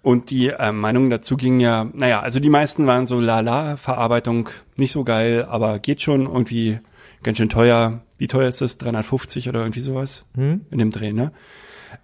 [0.04, 4.50] Und die äh, Meinung dazu ging ja, naja, also die meisten waren so lala, Verarbeitung
[4.76, 6.80] nicht so geil, aber geht schon irgendwie
[7.22, 8.02] ganz schön teuer.
[8.18, 8.78] Wie teuer ist das?
[8.80, 10.62] 350 oder irgendwie sowas hm?
[10.72, 11.32] in dem Dreh, ne?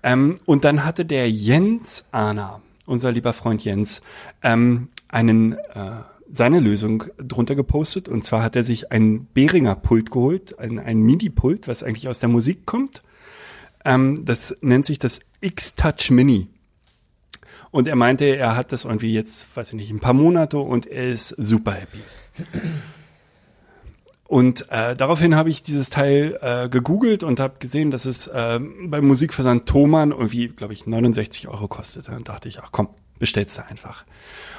[0.04, 4.02] Ähm, und dann hatte der Jens Ahner, unser lieber Freund Jens,
[4.44, 8.10] ähm, einen äh, seine Lösung drunter gepostet.
[8.10, 12.20] Und zwar hat er sich ein Behringer Pult geholt, ein, ein MIDI-Pult, was eigentlich aus
[12.20, 13.02] der Musik kommt.
[13.86, 16.48] Ähm, das nennt sich das X-Touch Mini.
[17.72, 20.86] Und er meinte, er hat das irgendwie jetzt, weiß ich nicht, ein paar Monate und
[20.88, 22.00] er ist super happy.
[24.28, 28.60] Und äh, daraufhin habe ich dieses Teil äh, gegoogelt und habe gesehen, dass es äh,
[28.60, 32.10] beim Musikversand Thomann irgendwie, glaube ich, 69 Euro kostet.
[32.10, 34.04] Dann dachte ich, ach komm, bestellst du einfach.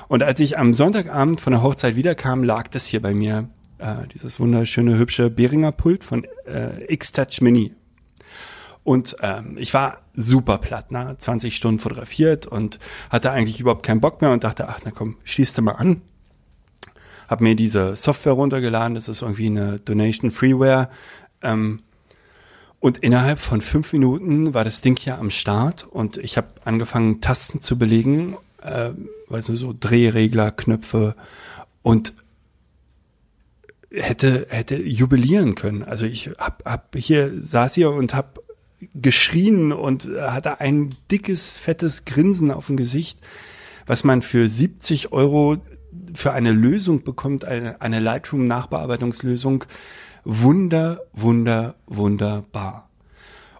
[0.09, 4.07] Und als ich am Sonntagabend von der Hochzeit wiederkam, lag das hier bei mir, äh,
[4.15, 7.75] dieses wunderschöne, hübsche Behringer Pult von äh, X-Touch Mini.
[8.89, 11.15] Und ähm, ich war super platt, ne?
[11.19, 12.79] 20 Stunden fotografiert und
[13.11, 16.01] hatte eigentlich überhaupt keinen Bock mehr und dachte, ach na komm, schließt mal an.
[17.29, 20.89] Hab mir diese Software runtergeladen, das ist irgendwie eine Donation Freeware.
[21.43, 21.81] Ähm,
[22.81, 27.21] und innerhalb von fünf Minuten war das Ding ja am Start und ich habe angefangen,
[27.21, 28.93] Tasten zu belegen, äh,
[29.29, 31.15] weißt du, so Drehregler, Knöpfe
[31.83, 32.15] und
[33.91, 35.83] hätte hätte jubilieren können.
[35.83, 38.48] Also ich hab, hab hier saß hier und hab
[38.95, 43.19] geschrien und hatte ein dickes fettes Grinsen auf dem Gesicht,
[43.87, 45.57] was man für 70 Euro
[46.15, 49.65] für eine Lösung bekommt, eine, eine Lightroom Nachbearbeitungslösung.
[50.25, 52.89] Wunder, wunder, wunderbar.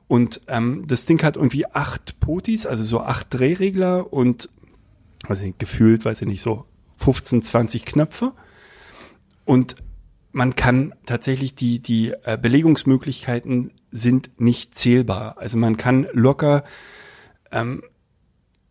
[0.07, 4.49] Und ähm, das Ding hat irgendwie acht Potis, also so acht Drehregler und
[5.27, 6.65] also gefühlt, weiß ich nicht, so
[6.97, 8.33] 15, 20 Knöpfe.
[9.45, 9.77] Und
[10.33, 15.37] man kann tatsächlich die, die äh, Belegungsmöglichkeiten sind nicht zählbar.
[15.39, 16.65] Also man kann locker,
[17.51, 17.83] ähm,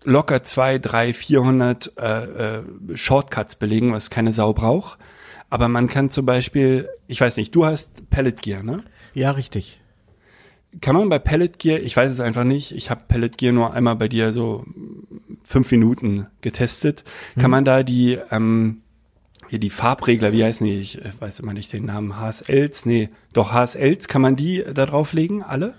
[0.03, 2.63] locker zwei, drei, vierhundert äh, äh,
[2.95, 4.99] Shortcuts belegen, was keine Sau braucht.
[5.49, 8.83] Aber man kann zum Beispiel, ich weiß nicht, du hast Pellet Gear, ne?
[9.13, 9.79] Ja, richtig.
[10.81, 13.73] Kann man bei Pellet Gear, ich weiß es einfach nicht, ich habe Pellet Gear nur
[13.73, 14.65] einmal bei dir so
[15.43, 17.51] fünf Minuten getestet, kann hm.
[17.51, 18.81] man da die ähm,
[19.49, 20.79] hier die Farbregler, wie heißen die?
[20.79, 22.19] Ich äh, weiß immer nicht den Namen.
[22.19, 25.75] HSLs, nee, doch HSLs, kann man die da drauflegen, alle?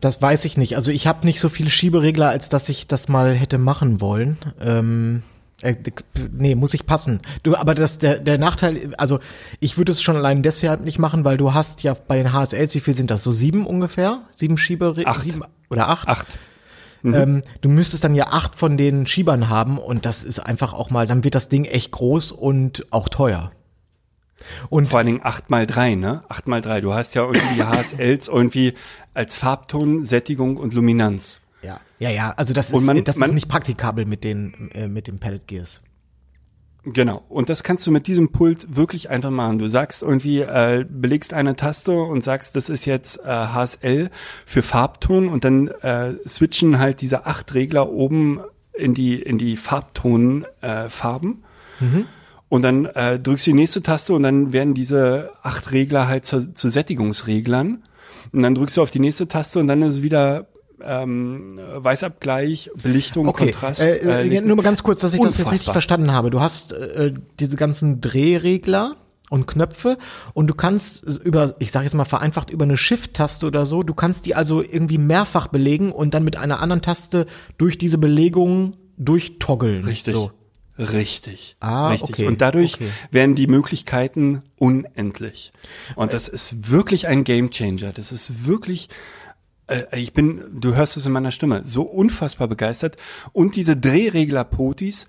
[0.00, 0.76] Das weiß ich nicht.
[0.76, 4.36] Also ich habe nicht so viele Schieberegler, als dass ich das mal hätte machen wollen.
[4.60, 5.22] Ähm,
[5.62, 5.74] äh,
[6.32, 7.20] nee, muss ich passen.
[7.42, 9.20] Du, aber das der der Nachteil, also
[9.60, 12.74] ich würde es schon allein deshalb nicht machen, weil du hast ja bei den HSLs,
[12.74, 13.22] wie viel sind das?
[13.22, 14.22] So sieben ungefähr?
[14.34, 15.18] Sieben Schieberegler?
[15.18, 16.08] Sieben oder acht?
[16.08, 16.26] Acht.
[17.02, 17.14] Mhm.
[17.14, 20.90] Ähm, du müsstest dann ja acht von den Schiebern haben und das ist einfach auch
[20.90, 23.50] mal, dann wird das Ding echt groß und auch teuer.
[24.68, 26.22] Und vor allen Dingen acht mal drei, ne?
[26.28, 26.80] Acht mal drei.
[26.80, 28.74] Du hast ja irgendwie HSLs irgendwie
[29.14, 31.40] als Farbton, Sättigung und Luminanz.
[31.62, 32.34] Ja, ja, ja.
[32.36, 35.46] Also das ist, man, das man, ist nicht praktikabel mit den äh, mit den Pellet
[35.46, 35.82] Gears.
[36.88, 37.24] Genau.
[37.28, 39.58] Und das kannst du mit diesem Pult wirklich einfach machen.
[39.58, 44.08] Du sagst irgendwie, äh, belegst eine Taste und sagst, das ist jetzt äh, HSL
[44.44, 48.40] für Farbton und dann äh, switchen halt diese acht Regler oben
[48.72, 50.46] in die in die Farbtonfarben.
[50.60, 51.42] Äh, Farben.
[51.80, 52.06] mhm.
[52.48, 56.24] Und dann äh, drückst du die nächste Taste und dann werden diese acht Regler halt
[56.24, 57.82] zu, zu Sättigungsreglern.
[58.32, 60.46] Und dann drückst du auf die nächste Taste und dann ist es wieder
[60.82, 63.50] ähm, Weißabgleich, Belichtung, okay.
[63.50, 63.80] Kontrast.
[63.80, 65.44] Äh, äh, nur mal ganz kurz, dass ich unfassbar.
[65.44, 66.30] das jetzt richtig verstanden habe.
[66.30, 68.96] Du hast äh, diese ganzen Drehregler
[69.30, 69.98] und Knöpfe
[70.34, 73.94] und du kannst über, ich sage jetzt mal vereinfacht, über eine Shift-Taste oder so, du
[73.94, 77.26] kannst die also irgendwie mehrfach belegen und dann mit einer anderen Taste
[77.58, 79.84] durch diese Belegung durchtoggeln.
[79.84, 80.14] Richtig.
[80.14, 80.30] So.
[80.78, 81.56] Richtig.
[81.58, 82.10] Ah, richtig.
[82.10, 82.26] okay.
[82.26, 82.90] Und dadurch okay.
[83.10, 85.52] werden die Möglichkeiten unendlich.
[85.94, 87.92] Und das ist wirklich ein Gamechanger.
[87.92, 88.92] Das ist wirklich äh,
[89.92, 92.96] ich bin, du hörst es in meiner Stimme, so unfassbar begeistert.
[93.32, 95.06] Und diese Drehregler-Potis,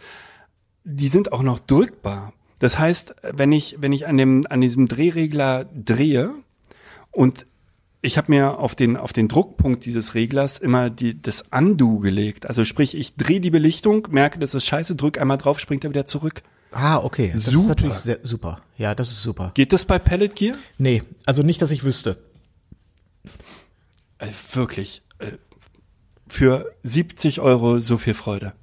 [0.84, 2.34] die sind auch noch drückbar.
[2.60, 6.34] Das heißt, wenn ich, wenn ich an dem, an diesem Drehregler drehe
[7.12, 7.46] und
[8.02, 12.48] ich habe mir auf den, auf den Druckpunkt dieses Reglers immer die, das Undo gelegt.
[12.48, 15.90] Also sprich, ich drehe die Belichtung, merke, das ist scheiße, drück einmal drauf, springt er
[15.90, 16.42] wieder zurück.
[16.72, 17.32] Ah, okay.
[17.34, 17.60] Das super.
[17.60, 18.62] ist natürlich sehr, super.
[18.78, 19.52] Ja, das ist super.
[19.54, 20.58] Geht das bei Pellet Gear?
[20.78, 22.18] Nee, also nicht, dass ich wüsste.
[24.20, 25.34] Also wirklich, äh,
[26.28, 28.54] für 70 Euro so viel Freude.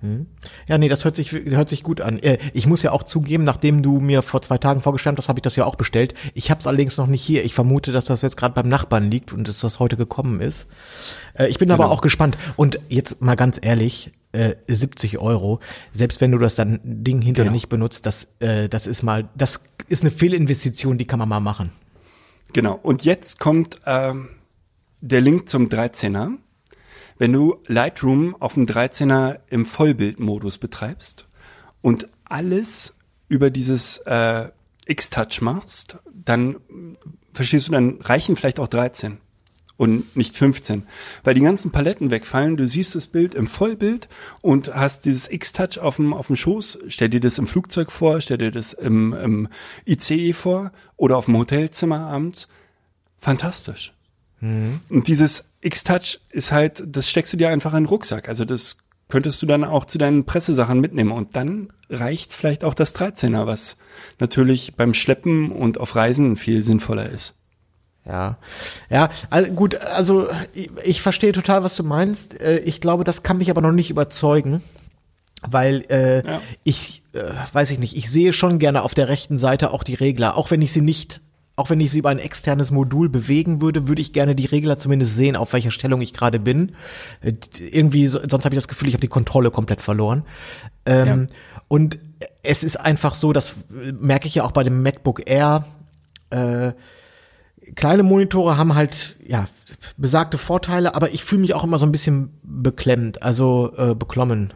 [0.00, 0.26] Hm.
[0.68, 2.18] Ja, nee, das hört sich, hört sich gut an.
[2.18, 5.38] Äh, ich muss ja auch zugeben, nachdem du mir vor zwei Tagen vorgestellt hast, habe
[5.38, 6.14] ich das ja auch bestellt.
[6.34, 7.44] Ich habe es allerdings noch nicht hier.
[7.44, 10.68] Ich vermute, dass das jetzt gerade beim Nachbarn liegt und dass das heute gekommen ist.
[11.34, 11.82] Äh, ich bin genau.
[11.82, 12.36] aber auch gespannt.
[12.56, 14.12] Und jetzt mal ganz ehrlich,
[14.68, 15.60] 70 Euro,
[15.94, 17.54] selbst wenn du das dann Ding hinterher genau.
[17.54, 21.70] nicht benutzt, das, das ist mal, das ist eine Fehlinvestition, die kann man mal machen.
[22.52, 22.78] Genau.
[22.82, 24.28] Und jetzt kommt ähm,
[25.00, 26.36] der Link zum 13er.
[27.18, 31.26] Wenn du Lightroom auf dem 13er im Vollbildmodus betreibst
[31.80, 34.50] und alles über dieses äh,
[34.86, 36.56] X-Touch machst, dann
[37.32, 39.18] verstehst du, dann reichen vielleicht auch 13
[39.76, 40.86] und nicht 15,
[41.22, 42.56] weil die ganzen Paletten wegfallen.
[42.56, 44.08] Du siehst das Bild im Vollbild
[44.40, 46.80] und hast dieses X-Touch auf dem, auf dem Schoß.
[46.88, 49.48] Stell dir das im Flugzeug vor, stell dir das im, im
[49.86, 52.48] ICE vor oder auf dem Hotelzimmer abends.
[53.18, 53.95] Fantastisch.
[54.40, 54.80] Mhm.
[54.88, 58.28] Und dieses X-Touch ist halt, das steckst du dir einfach in den Rucksack.
[58.28, 61.12] Also das könntest du dann auch zu deinen Pressesachen mitnehmen.
[61.12, 63.76] Und dann reicht vielleicht auch das 13er, was
[64.18, 67.34] natürlich beim Schleppen und auf Reisen viel sinnvoller ist.
[68.04, 68.38] Ja,
[68.88, 72.40] ja, also gut, also ich, ich verstehe total, was du meinst.
[72.40, 74.62] Äh, ich glaube, das kann mich aber noch nicht überzeugen,
[75.42, 76.40] weil äh, ja.
[76.62, 77.22] ich, äh,
[77.52, 80.52] weiß ich nicht, ich sehe schon gerne auf der rechten Seite auch die Regler, auch
[80.52, 81.20] wenn ich sie nicht
[81.56, 84.76] auch wenn ich sie über ein externes Modul bewegen würde, würde ich gerne die Regler
[84.76, 86.72] zumindest sehen, auf welcher Stellung ich gerade bin.
[87.22, 90.22] Äh, irgendwie, sonst habe ich das Gefühl, ich habe die Kontrolle komplett verloren.
[90.84, 91.26] Ähm, ja.
[91.68, 91.98] Und
[92.42, 95.64] es ist einfach so, das merke ich ja auch bei dem MacBook Air.
[96.30, 96.72] Äh,
[97.74, 99.48] kleine Monitore haben halt, ja,
[99.96, 104.52] besagte Vorteile, aber ich fühle mich auch immer so ein bisschen beklemmt, also äh, beklommen.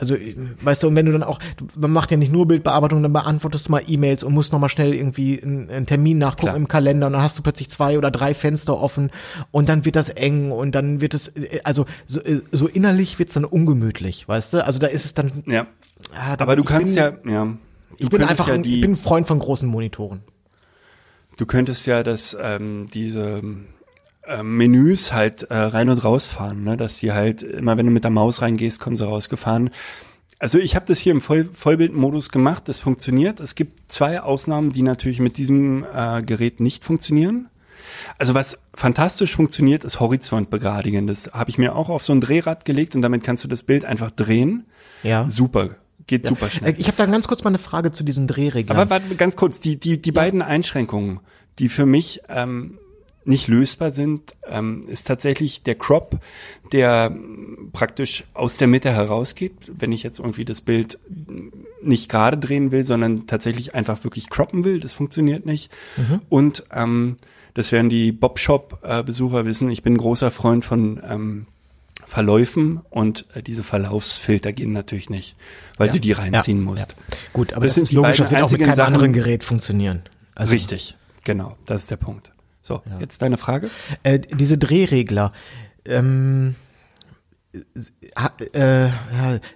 [0.00, 0.16] Also,
[0.62, 1.38] weißt du, und wenn du dann auch,
[1.76, 4.94] man macht ja nicht nur Bildbearbeitung, dann beantwortest du mal E-Mails und musst nochmal schnell
[4.94, 6.56] irgendwie einen, einen Termin nachgucken Klar.
[6.56, 9.10] im Kalender und dann hast du plötzlich zwei oder drei Fenster offen
[9.50, 11.32] und dann wird das eng und dann wird es,
[11.64, 14.64] also so, so innerlich wird's dann ungemütlich, weißt du?
[14.64, 15.66] Also da ist es dann, Ja.
[16.14, 17.56] ah, da- Aber du kannst bin, ja, ja.
[17.98, 20.22] Ich bin einfach, ja ein, ich bin ein Freund von großen Monitoren.
[21.36, 23.42] Du könntest ja das, ähm, diese
[24.30, 26.76] ähm, Menüs halt äh, rein und rausfahren, ne?
[26.76, 29.70] dass die halt immer, wenn du mit der Maus reingehst, kommen sie rausgefahren.
[30.38, 33.40] Also ich habe das hier im Voll Vollbildmodus gemacht, das funktioniert.
[33.40, 37.50] Es gibt zwei Ausnahmen, die natürlich mit diesem äh, Gerät nicht funktionieren.
[38.18, 41.06] Also was fantastisch funktioniert, ist Horizontbegradigen.
[41.06, 43.62] Das habe ich mir auch auf so ein Drehrad gelegt und damit kannst du das
[43.62, 44.64] Bild einfach drehen.
[45.02, 45.28] Ja.
[45.28, 46.74] Super, geht super schnell.
[46.78, 48.78] Ich habe da ganz kurz mal eine Frage zu diesen Drehreglern.
[48.78, 51.20] Aber warte, ganz kurz, die, die, die beiden Einschränkungen,
[51.58, 52.78] die für mich ähm,
[53.24, 56.18] nicht lösbar sind, ähm, ist tatsächlich der Crop,
[56.72, 57.14] der
[57.72, 60.98] praktisch aus der Mitte herausgeht, wenn ich jetzt irgendwie das Bild
[61.82, 65.70] nicht gerade drehen will, sondern tatsächlich einfach wirklich croppen will, das funktioniert nicht.
[66.28, 67.16] Und ähm,
[67.54, 71.46] das werden die Bob-Shop-Besucher wissen, ich bin ein großer Freund von ähm,
[72.06, 75.36] Verläufen und äh, diese Verlaufsfilter gehen natürlich nicht,
[75.76, 75.92] weil Ja.
[75.94, 76.88] du die reinziehen Ja, musst.
[76.88, 77.16] ja.
[77.32, 80.02] Gut, aber das, sind ist logisch, das wird auch mit keinem Sachen- anderen Gerät funktionieren.
[80.34, 82.32] Also, Richtig, genau, das ist der Punkt.
[82.62, 83.70] So, jetzt deine Frage.
[84.02, 85.32] Äh, diese Drehregler,
[85.86, 86.54] ähm,
[87.52, 88.88] äh,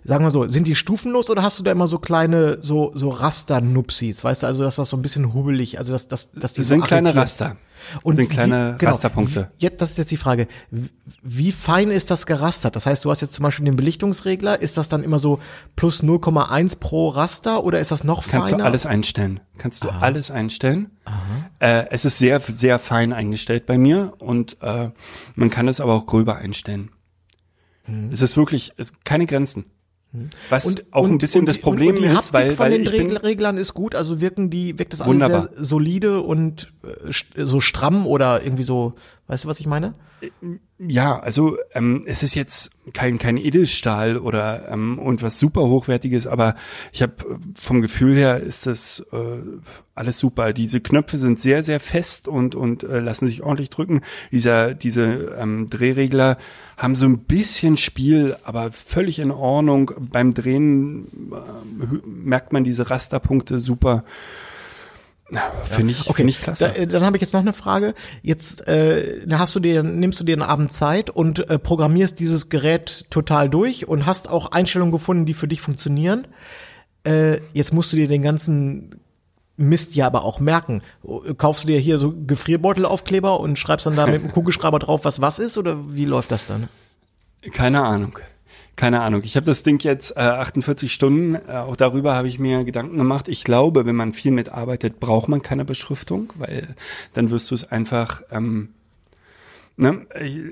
[0.03, 3.09] sagen wir so, sind die stufenlos oder hast du da immer so kleine, so, so
[3.09, 6.61] Raster-Nupsis, weißt du, also dass das so ein bisschen hubbelig, also dass, dass, dass die
[6.61, 7.15] Das sind so kleine.
[7.15, 7.57] Raster.
[8.03, 9.51] Und sind kleine wie, genau, Rasterpunkte.
[9.59, 10.49] Wie, jetzt, das ist jetzt die Frage.
[10.71, 10.91] Wie,
[11.23, 12.77] wie fein ist das gerastert?
[12.77, 14.61] Das heißt, du hast jetzt zum Beispiel den Belichtungsregler.
[14.61, 15.39] Ist das dann immer so
[15.77, 18.63] plus 0,1 pro Raster oder ist das noch Kannst feiner?
[18.63, 19.41] du alles einstellen.
[19.59, 20.93] Kannst du alles einstellen.
[21.59, 24.91] Äh, es ist sehr, sehr fein eingestellt bei mir und äh,
[25.35, 26.91] man kann es aber auch gröber einstellen.
[28.11, 29.67] Es ist wirklich es, keine Grenzen.
[30.49, 32.83] Was auch ein bisschen das die- Problem und die ist, Haptik weil, von weil den
[32.83, 35.49] ich bin, Drehreglern ist gut, also wirken die, wirkt das alles Wunderbar.
[35.53, 38.95] sehr solide und äh, so stramm oder irgendwie so,
[39.27, 39.95] weißt du, was ich meine?
[40.79, 46.27] Ja, also ähm, es ist jetzt kein kein Edelstahl oder ähm, und was super hochwertiges,
[46.27, 46.55] aber
[46.93, 47.15] ich habe
[47.57, 49.39] vom Gefühl her ist das äh,
[49.95, 50.53] alles super.
[50.53, 54.03] Diese Knöpfe sind sehr sehr fest und und äh, lassen sich ordentlich drücken.
[54.31, 56.37] Dieser diese ähm, Drehregler
[56.77, 59.93] haben so ein bisschen Spiel, aber völlig in Ordnung.
[59.99, 64.05] Beim Drehen äh, merkt man diese Rasterpunkte super.
[65.65, 66.67] Finde ich, finde ich klasse.
[66.67, 67.95] Da, äh, dann habe ich jetzt noch eine Frage.
[68.23, 72.51] Jetzt äh, hast du dir, nimmst du dir einen Abend Zeit und äh, programmierst dieses
[72.51, 76.27] Gerät total durch und hast auch Einstellungen gefunden, die für dich funktionieren.
[77.05, 79.01] Äh, jetzt musst du dir den ganzen
[79.57, 80.83] Mist ja aber auch merken.
[81.39, 85.21] Kaufst du dir hier so Gefrierbeutelaufkleber und schreibst dann da mit dem Kugelschreiber drauf, was
[85.21, 86.69] was ist oder wie läuft das dann?
[87.53, 88.19] Keine Ahnung.
[88.77, 89.23] Keine Ahnung.
[89.25, 91.37] Ich habe das Ding jetzt äh, 48 Stunden.
[91.37, 93.29] Äh, auch darüber habe ich mir Gedanken gemacht.
[93.29, 96.75] Ich glaube, wenn man viel mitarbeitet, braucht man keine Beschriftung, weil
[97.13, 98.23] dann wirst du es einfach.
[98.31, 98.71] Ähm,
[99.77, 100.07] ne?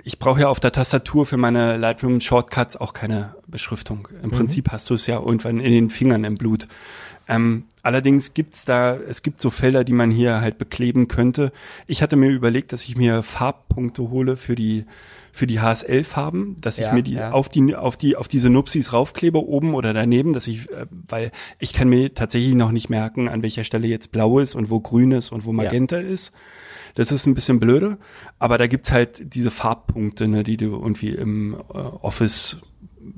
[0.05, 4.09] Ich brauche ja auf der Tastatur für meine Lightroom Shortcuts auch keine Beschriftung.
[4.23, 6.69] Im Prinzip hast du es ja irgendwann in den Fingern im Blut.
[7.29, 11.53] Ähm, allerdings gibt's da, es gibt so Felder, die man hier halt bekleben könnte.
[11.87, 14.85] Ich hatte mir überlegt, dass ich mir Farbpunkte hole für die
[15.35, 17.31] für die HSL-Farben, dass ich Ja, mir die ja.
[17.33, 21.33] auf die auf die auf diese Nupsis raufklebe oben oder daneben, dass ich, äh, weil
[21.59, 24.81] ich kann mir tatsächlich noch nicht merken, an welcher Stelle jetzt blau ist und wo
[24.81, 26.33] grün ist und wo magenta ist.
[26.95, 27.97] Das ist ein bisschen blöde,
[28.38, 32.59] aber da gibt's halt diese Farbpunkte, ne, die du irgendwie im äh, Office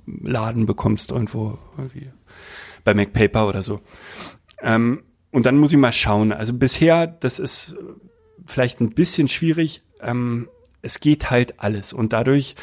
[0.07, 2.09] Laden bekommst irgendwo irgendwie
[2.85, 3.81] bei MacPaper oder so.
[4.65, 6.33] Ähm, und dann muss ich mal schauen.
[6.33, 7.77] Also bisher, das ist
[8.47, 9.83] vielleicht ein bisschen schwierig.
[10.01, 10.49] Ähm,
[10.83, 12.57] es geht halt alles und dadurch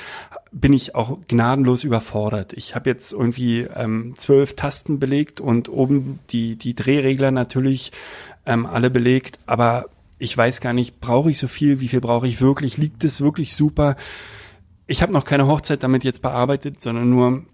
[0.51, 2.53] bin ich auch gnadenlos überfordert.
[2.53, 7.91] Ich habe jetzt irgendwie ähm, zwölf Tasten belegt und oben die die Drehregler natürlich
[8.45, 9.85] ähm, alle belegt, aber
[10.19, 13.21] ich weiß gar nicht, brauche ich so viel, wie viel brauche ich wirklich, liegt es
[13.21, 13.95] wirklich super?
[14.85, 17.45] Ich habe noch keine Hochzeit damit jetzt bearbeitet, sondern nur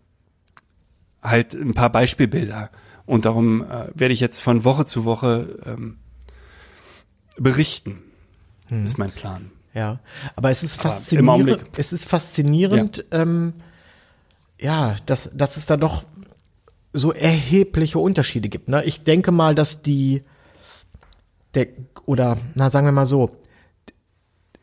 [1.22, 2.70] halt ein paar Beispielbilder.
[3.08, 5.98] Und darum äh, werde ich jetzt von Woche zu Woche ähm,
[7.38, 8.04] berichten.
[8.70, 9.50] Ist mein Plan.
[9.74, 10.00] Ja,
[10.36, 11.30] aber es ist im faszinierend.
[11.30, 13.54] Augenblick- Es ist faszinierend, ja, ähm,
[14.60, 16.04] ja dass, dass es da doch
[16.92, 18.68] so erhebliche Unterschiede gibt.
[18.68, 18.84] Ne?
[18.84, 20.24] Ich denke mal, dass die,
[21.54, 21.68] der,
[22.06, 23.38] oder na sagen wir mal so,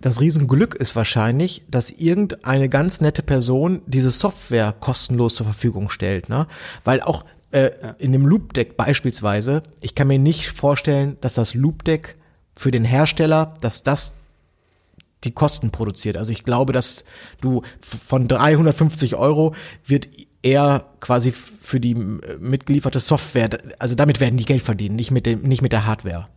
[0.00, 6.28] das Riesenglück ist wahrscheinlich, dass irgendeine ganz nette Person diese Software kostenlos zur Verfügung stellt.
[6.28, 6.46] Ne?
[6.84, 7.24] Weil auch
[7.54, 12.16] äh, in dem Loop Deck beispielsweise, ich kann mir nicht vorstellen, dass das Loop Deck
[12.56, 14.14] für den Hersteller, dass das
[15.22, 16.16] die Kosten produziert.
[16.16, 17.04] Also ich glaube, dass
[17.40, 19.54] du von 350 Euro
[19.86, 20.08] wird
[20.42, 23.48] eher quasi für die äh, mitgelieferte Software,
[23.78, 26.28] also damit werden die Geld verdienen, nicht mit dem, nicht mit der Hardware.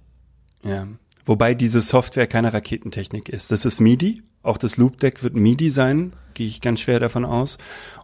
[0.64, 0.88] Ja.
[1.26, 3.52] Wobei diese Software keine Raketentechnik ist.
[3.52, 4.22] Das ist MIDI.
[4.48, 7.58] Auch das Loop Deck wird MIDI sein, gehe ich ganz schwer davon aus.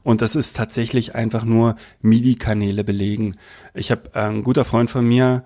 [0.04, 3.38] Und das ist tatsächlich einfach nur MIDI-Kanäle belegen.
[3.74, 5.46] Ich habe äh, ein guter Freund von mir,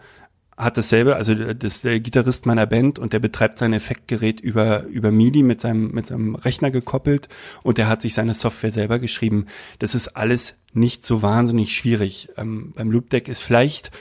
[0.57, 4.85] hat dasselbe, also das ist der Gitarrist meiner Band und der betreibt sein Effektgerät über
[4.85, 7.29] über MIDI mit seinem mit seinem Rechner gekoppelt
[7.61, 9.45] und der hat sich seine Software selber geschrieben.
[9.77, 12.29] Das ist alles nicht so wahnsinnig schwierig.
[12.37, 13.91] Ähm, beim Loop Deck ist vielleicht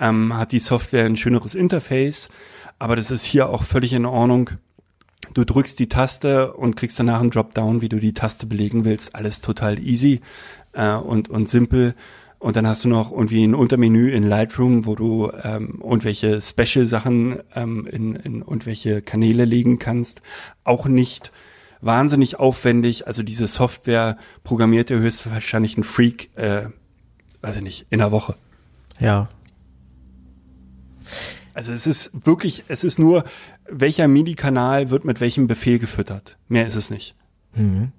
[0.00, 2.28] ähm, hat die Software ein schöneres Interface,
[2.78, 4.50] aber das ist hier auch völlig in Ordnung.
[5.34, 9.14] Du drückst die Taste und kriegst danach einen Dropdown, wie du die Taste belegen willst.
[9.14, 10.20] Alles total easy
[10.72, 11.94] äh, und und simpel.
[12.38, 17.38] Und dann hast du noch irgendwie ein Untermenü in Lightroom, wo du ähm, irgendwelche Special-Sachen
[17.54, 20.22] ähm, in, in irgendwelche Kanäle legen kannst.
[20.64, 21.30] Auch nicht
[21.80, 23.06] wahnsinnig aufwendig.
[23.06, 26.66] Also diese Software programmiert dir höchstwahrscheinlich ein Freak, äh,
[27.42, 28.34] weiß ich nicht, in einer Woche.
[28.98, 29.28] Ja.
[31.54, 33.24] Also es ist wirklich, es ist nur,
[33.68, 36.38] welcher MIDI-Kanal wird mit welchem Befehl gefüttert.
[36.48, 37.14] Mehr ist es nicht.
[37.54, 37.92] Mhm.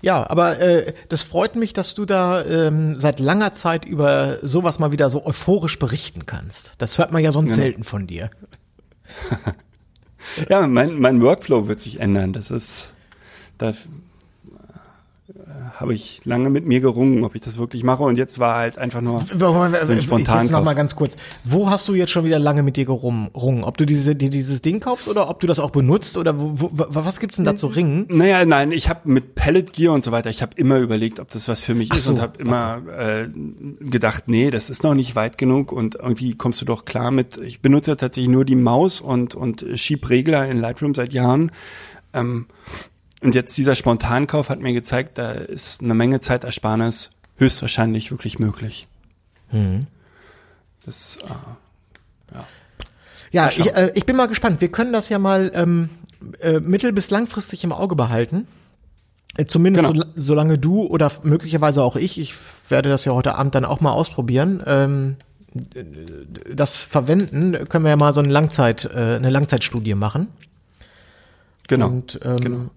[0.00, 4.78] Ja, aber äh, das freut mich, dass du da ähm, seit langer Zeit über sowas
[4.78, 6.72] mal wieder so euphorisch berichten kannst.
[6.78, 7.56] Das hört man ja sonst ja.
[7.56, 8.30] selten von dir.
[10.48, 12.32] ja, mein, mein Workflow wird sich ändern.
[12.32, 12.90] Das ist,
[13.58, 13.74] da
[15.76, 18.02] habe ich lange mit mir gerungen, ob ich das wirklich mache.
[18.02, 20.42] Und jetzt war halt einfach nur ein spontan.
[20.42, 21.16] Jetzt noch mal ganz kurz.
[21.44, 23.64] Wo hast du jetzt schon wieder lange mit dir gerungen?
[23.64, 26.86] Ob du diese, dieses Ding kaufst oder ob du das auch benutzt oder wo, wo,
[26.88, 28.06] was gibt's denn da zu ringen?
[28.08, 31.30] Naja, nein, ich habe mit Pellet Gear und so weiter, ich habe immer überlegt, ob
[31.30, 33.22] das was für mich Ach ist so, und habe immer okay.
[33.22, 33.28] äh,
[33.80, 37.36] gedacht, nee, das ist noch nicht weit genug und irgendwie kommst du doch klar mit.
[37.38, 41.50] Ich benutze tatsächlich nur die Maus und und Schiebregler in Lightroom seit Jahren.
[42.12, 42.46] Ähm,
[43.22, 48.88] und jetzt dieser Spontankauf hat mir gezeigt, da ist eine Menge Zeitersparnis höchstwahrscheinlich wirklich möglich.
[49.50, 49.86] Mhm.
[50.84, 52.46] Das, äh, ja.
[53.30, 54.60] Ja, ich, äh, ich bin mal gespannt.
[54.60, 55.90] Wir können das ja mal ähm,
[56.40, 58.46] äh, mittel- bis langfristig im Auge behalten.
[59.36, 60.04] Äh, zumindest genau.
[60.04, 62.34] so, solange du oder möglicherweise auch ich, ich
[62.68, 65.16] werde das ja heute Abend dann auch mal ausprobieren, ähm,
[66.54, 70.28] das verwenden, können wir ja mal so eine Langzeit, äh, eine Langzeitstudie machen.
[71.68, 71.88] Genau.
[71.88, 72.70] Und ähm, genau.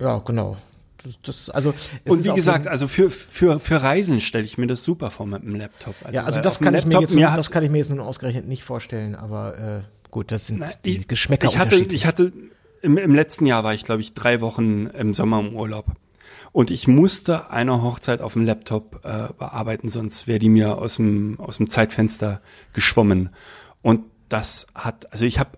[0.00, 0.56] Ja, genau.
[1.04, 1.74] Das, das, also
[2.06, 5.42] und wie gesagt, also für für für Reisen stelle ich mir das super vor mit
[5.42, 5.94] dem Laptop.
[6.02, 8.00] Also ja, also das kann ich mir jetzt, mir das kann ich mir jetzt nun
[8.00, 12.06] ausgerechnet nicht vorstellen, aber äh, gut, das sind Na, die ich, Geschmäcker ich hatte, ich
[12.06, 12.32] hatte
[12.80, 15.88] im, im letzten Jahr war ich glaube ich drei Wochen im Sommer im Urlaub
[16.52, 20.96] und ich musste eine Hochzeit auf dem Laptop äh, bearbeiten, sonst wäre die mir aus
[20.96, 22.40] dem aus dem Zeitfenster
[22.72, 23.28] geschwommen
[23.82, 25.50] und das hat, also ich habe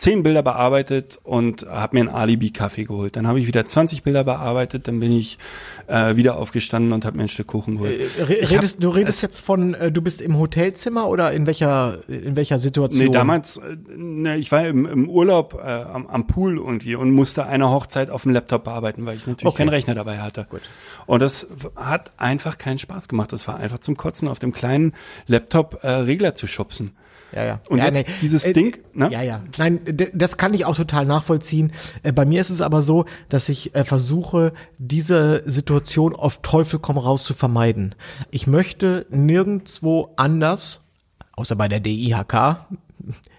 [0.00, 3.16] zehn Bilder bearbeitet und habe mir einen Alibi-Kaffee geholt.
[3.16, 5.38] Dann habe ich wieder 20 Bilder bearbeitet, dann bin ich
[5.88, 8.00] äh, wieder aufgestanden und habe mir ein Stück Kuchen geholt.
[8.18, 11.98] Äh, redest, hab, du redest jetzt von, äh, du bist im Hotelzimmer oder in welcher
[12.08, 13.08] in welcher Situation?
[13.08, 17.10] Nee, damals, äh, ne, ich war im, im Urlaub äh, am, am Pool irgendwie und
[17.10, 19.58] musste eine Hochzeit auf dem Laptop bearbeiten, weil ich natürlich okay.
[19.58, 20.46] keinen Rechner dabei hatte.
[20.48, 20.62] Gut.
[21.04, 21.46] Und das
[21.76, 23.34] hat einfach keinen Spaß gemacht.
[23.34, 24.94] Das war einfach zum Kotzen auf dem kleinen
[25.26, 26.92] Laptop äh, Regler zu schubsen.
[27.32, 27.60] Ja, ja.
[27.68, 28.14] Und ja, jetzt nee.
[28.20, 29.08] dieses äh, Ding, ne?
[29.10, 29.42] Ja, ja.
[29.58, 29.80] Nein,
[30.14, 31.72] das kann ich auch total nachvollziehen.
[32.02, 36.78] Äh, bei mir ist es aber so, dass ich äh, versuche, diese Situation auf Teufel
[36.78, 37.94] komm raus zu vermeiden.
[38.30, 40.88] Ich möchte nirgendwo anders,
[41.36, 42.66] außer bei der DIHK,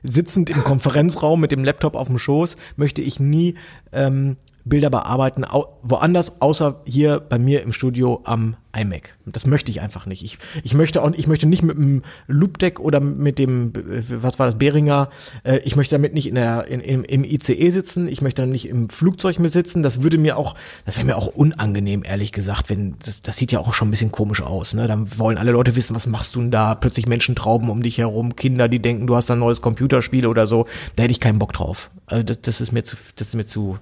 [0.04, 3.56] sitzend im Konferenzraum mit dem Laptop auf dem Schoß, möchte ich nie
[3.92, 5.46] ähm, Bilder bearbeiten,
[5.82, 9.18] woanders, außer hier bei mir im Studio am iMac.
[9.26, 10.24] Das möchte ich einfach nicht.
[10.24, 13.74] Ich, ich möchte auch, ich möchte nicht mit dem Loop Deck oder mit dem,
[14.10, 15.10] was war das, Behringer,
[15.44, 18.68] äh, ich möchte damit nicht in der, in, im, im ICE sitzen, ich möchte nicht
[18.68, 19.84] im Flugzeug mit sitzen.
[19.84, 20.56] Das würde mir auch,
[20.86, 23.92] das wäre mir auch unangenehm, ehrlich gesagt, wenn, das, das sieht ja auch schon ein
[23.92, 24.88] bisschen komisch aus, ne?
[24.88, 26.76] Dann wollen alle Leute wissen, was machst du denn da?
[26.76, 30.48] Plötzlich Menschen trauben um dich herum, Kinder, die denken, du hast ein neues Computerspiel oder
[30.48, 30.66] so.
[30.96, 31.92] Da hätte ich keinen Bock drauf.
[32.06, 33.80] Also das, das ist mir zu, das ist mir zu,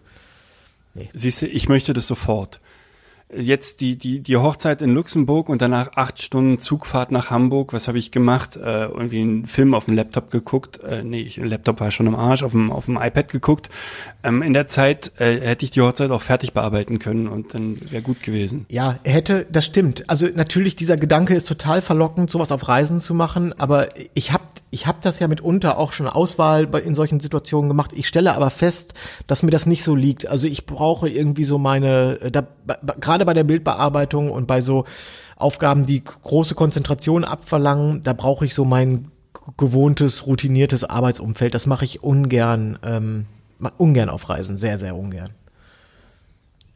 [1.00, 1.10] Nee.
[1.14, 2.60] Siehst du, ich möchte das sofort.
[3.32, 7.74] Jetzt die, die, die Hochzeit in Luxemburg und danach acht Stunden Zugfahrt nach Hamburg.
[7.74, 8.56] Was habe ich gemacht?
[8.56, 10.84] Äh, irgendwie einen Film auf dem Laptop geguckt.
[10.84, 13.70] Äh, nee, ich, Laptop war schon im Arsch, auf dem, auf dem iPad geguckt.
[14.24, 17.78] Ähm, in der Zeit äh, hätte ich die Hochzeit auch fertig bearbeiten können und dann
[17.92, 18.66] wäre gut gewesen.
[18.68, 20.10] Ja, hätte, das stimmt.
[20.10, 24.44] Also natürlich, dieser Gedanke ist total verlockend, sowas auf Reisen zu machen, aber ich habe
[24.72, 27.92] ich habe das ja mitunter auch schon Auswahl in solchen Situationen gemacht.
[27.94, 28.94] Ich stelle aber fest,
[29.28, 30.28] dass mir das nicht so liegt.
[30.28, 32.48] Also ich brauche irgendwie so meine, äh, da,
[33.00, 34.86] gerade bei der Bildbearbeitung und bei so
[35.36, 39.12] Aufgaben, die große Konzentration abverlangen, da brauche ich so mein
[39.58, 41.54] gewohntes, routiniertes Arbeitsumfeld.
[41.54, 43.26] Das mache ich ungern, ähm,
[43.78, 45.30] ungern auf Reisen, sehr, sehr ungern.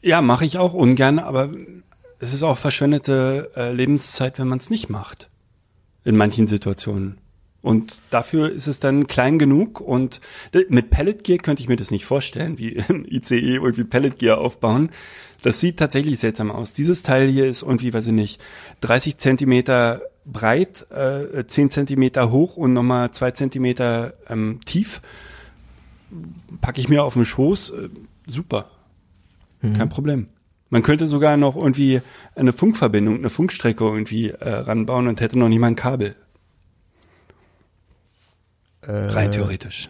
[0.01, 1.49] Ja, mache ich auch ungern, aber
[2.19, 5.29] es ist auch verschwendete äh, Lebenszeit, wenn man es nicht macht.
[6.03, 7.17] In manchen Situationen.
[7.63, 10.19] Und dafür ist es dann klein genug und
[10.67, 14.37] mit Pellet Gear könnte ich mir das nicht vorstellen, wie im ICE irgendwie Pellet Gear
[14.37, 14.89] aufbauen.
[15.43, 16.73] Das sieht tatsächlich seltsam aus.
[16.73, 18.41] Dieses Teil hier ist irgendwie, weiß ich nicht,
[18.81, 25.01] 30 Zentimeter breit, äh, 10 Zentimeter hoch und nochmal 2 Zentimeter ähm, tief.
[26.59, 27.89] Packe ich mir auf den Schoß, äh,
[28.27, 28.71] super.
[29.61, 29.77] Mhm.
[29.77, 30.27] Kein Problem.
[30.69, 32.01] Man könnte sogar noch irgendwie
[32.35, 36.15] eine Funkverbindung, eine Funkstrecke irgendwie äh, ranbauen und hätte noch nicht mal ein Kabel.
[38.85, 39.89] Rein theoretisch.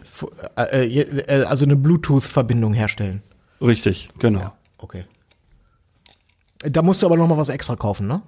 [0.56, 3.22] Äh, äh, äh, also eine Bluetooth-Verbindung herstellen.
[3.60, 4.40] Richtig, genau.
[4.40, 5.04] Ja, okay.
[6.58, 8.22] Da musst du aber noch mal was extra kaufen, ne?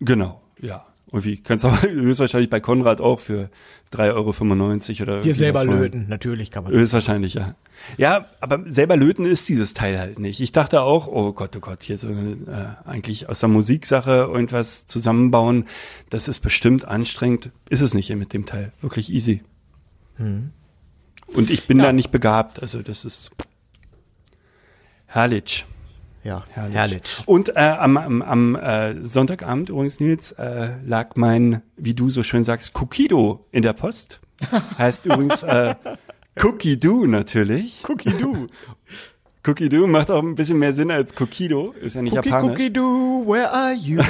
[0.00, 0.84] Genau, ja.
[1.10, 3.48] Und wie kannst du höchstwahrscheinlich bei Konrad auch für
[3.92, 6.72] 3,95 Euro oder Dir selber löten, natürlich kann man.
[6.72, 7.54] Höchstwahrscheinlich, ja.
[7.96, 10.40] Ja, aber selber löten ist dieses Teil halt nicht.
[10.40, 14.84] Ich dachte auch, oh Gott, oh Gott, hier so äh, eigentlich aus der Musiksache irgendwas
[14.84, 15.64] zusammenbauen,
[16.10, 17.50] das ist bestimmt anstrengend.
[17.70, 18.72] Ist es nicht hier mit dem Teil.
[18.80, 19.42] Wirklich easy.
[20.16, 20.50] Hm.
[21.34, 21.86] Und ich bin ja.
[21.86, 23.30] da nicht begabt, also das ist
[25.06, 25.66] herrlich.
[26.28, 26.76] Ja, herrlich.
[26.76, 27.02] herrlich.
[27.24, 32.22] Und äh, am, am, am äh, Sonntagabend übrigens, Nils, äh, lag mein, wie du so
[32.22, 34.20] schön sagst, Cookido in der Post.
[34.78, 35.74] heißt übrigens äh,
[36.42, 37.82] Cookie Do natürlich.
[37.88, 38.46] Cookie Do.
[39.46, 42.52] Cookie Do macht auch ein bisschen mehr Sinn als Cookido, ist ja nicht Cookie, japanisch.
[42.52, 44.02] Cookie Do, where are you?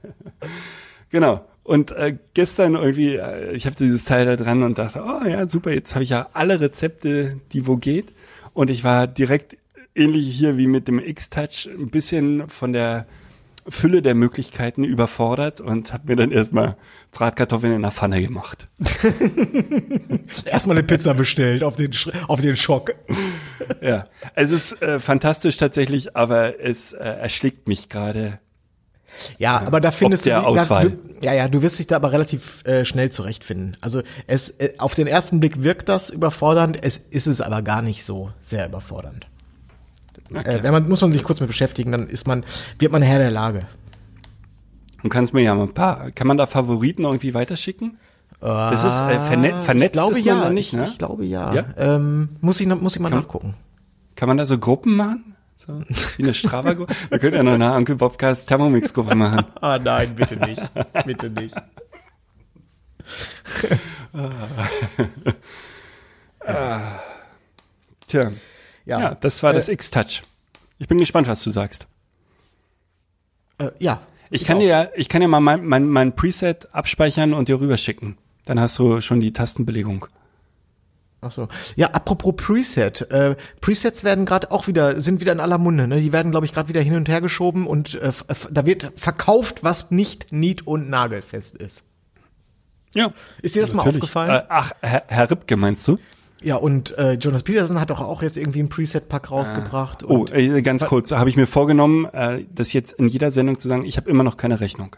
[1.10, 1.46] genau.
[1.62, 5.48] Und äh, gestern irgendwie, äh, ich habe dieses Teil da dran und dachte, oh ja,
[5.48, 8.12] super, jetzt habe ich ja alle Rezepte, die wo geht.
[8.52, 9.56] Und ich war direkt
[9.96, 13.06] ähnlich hier wie mit dem X-Touch ein bisschen von der
[13.68, 16.76] Fülle der Möglichkeiten überfordert und habe mir dann erstmal
[17.10, 18.68] Bratkartoffeln in der Pfanne gemacht.
[20.44, 21.90] erstmal eine Pizza bestellt auf den,
[22.28, 22.94] auf den Schock.
[23.80, 28.38] ja, es ist äh, fantastisch tatsächlich, aber es äh, erschlägt mich gerade.
[29.38, 30.30] Ja, aber da findest du.
[30.30, 30.84] Da,
[31.22, 33.76] ja, ja, du wirst dich da aber relativ äh, schnell zurechtfinden.
[33.80, 37.82] Also es äh, auf den ersten Blick wirkt das überfordernd, es ist es aber gar
[37.82, 39.26] nicht so sehr überfordernd.
[40.30, 40.58] Okay.
[40.58, 42.44] Äh, wenn man, muss man sich kurz mit beschäftigen, dann ist man,
[42.78, 43.66] wird man Herr der Lage.
[45.02, 47.98] Du kannst mir ja mal ein paar, kann man da Favoriten irgendwie weiterschicken?
[48.40, 50.84] Das ist äh, verne vernetzt ich glaube, ist man ja, nicht, ne?
[50.84, 51.54] Ich, ich glaube ja.
[51.54, 51.64] ja?
[51.76, 53.54] Ähm, muss ich muss ich mal kann, nachgucken.
[54.14, 55.36] Kann man da so Gruppen machen?
[55.56, 55.80] So,
[56.16, 56.94] wie eine Strava-Gruppe?
[57.08, 59.46] Wir könnten ja noch eine Uncle Bobcast Thermomix-Gruppe machen.
[59.60, 60.62] Ah nein, bitte nicht.
[61.06, 61.54] bitte nicht.
[66.46, 66.80] ah.
[68.06, 68.30] Tja.
[68.86, 70.22] Ja, ja das war das äh, X-Touch.
[70.78, 71.86] Ich bin gespannt, was du sagst.
[73.58, 74.00] Äh, ja.
[74.30, 74.60] Ich, ich kann auch.
[74.60, 78.16] dir ja, ich kann dir mal mein, mein, mein Preset abspeichern und dir rüberschicken.
[78.44, 80.06] Dann hast du schon die Tastenbelegung.
[81.20, 81.48] Ach so.
[81.74, 83.10] Ja, apropos Preset.
[83.10, 85.88] Äh, Presets werden gerade auch wieder, sind wieder in aller Munde.
[85.88, 86.00] Ne?
[86.00, 88.12] Die werden, glaube ich, gerade wieder hin und her geschoben und äh,
[88.50, 91.86] da wird verkauft, was nicht nied- und nagelfest ist.
[92.94, 93.12] Ja.
[93.42, 93.74] Ist dir das natürlich.
[93.74, 94.30] mal aufgefallen?
[94.30, 95.98] Äh, ach, Herr, Herr Ripke meinst du?
[96.46, 100.04] Ja, und äh, Jonas Peterson hat doch auch jetzt irgendwie ein Preset-Pack rausgebracht.
[100.04, 100.10] Ah.
[100.10, 103.66] Oh, äh, ganz kurz, habe ich mir vorgenommen, äh, das jetzt in jeder Sendung zu
[103.66, 104.94] sagen, ich habe immer noch keine Rechnung.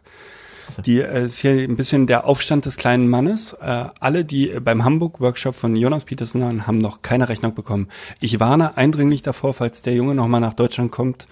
[0.70, 0.82] So.
[0.82, 3.55] Die äh, ist hier ein bisschen der Aufstand des kleinen Mannes.
[3.55, 7.88] Äh, alle, die beim Hamburg-Workshop von Jonas Peterson waren, haben noch keine Rechnung bekommen.
[8.20, 11.24] Ich warne eindringlich davor, falls der Junge nochmal nach Deutschland kommt.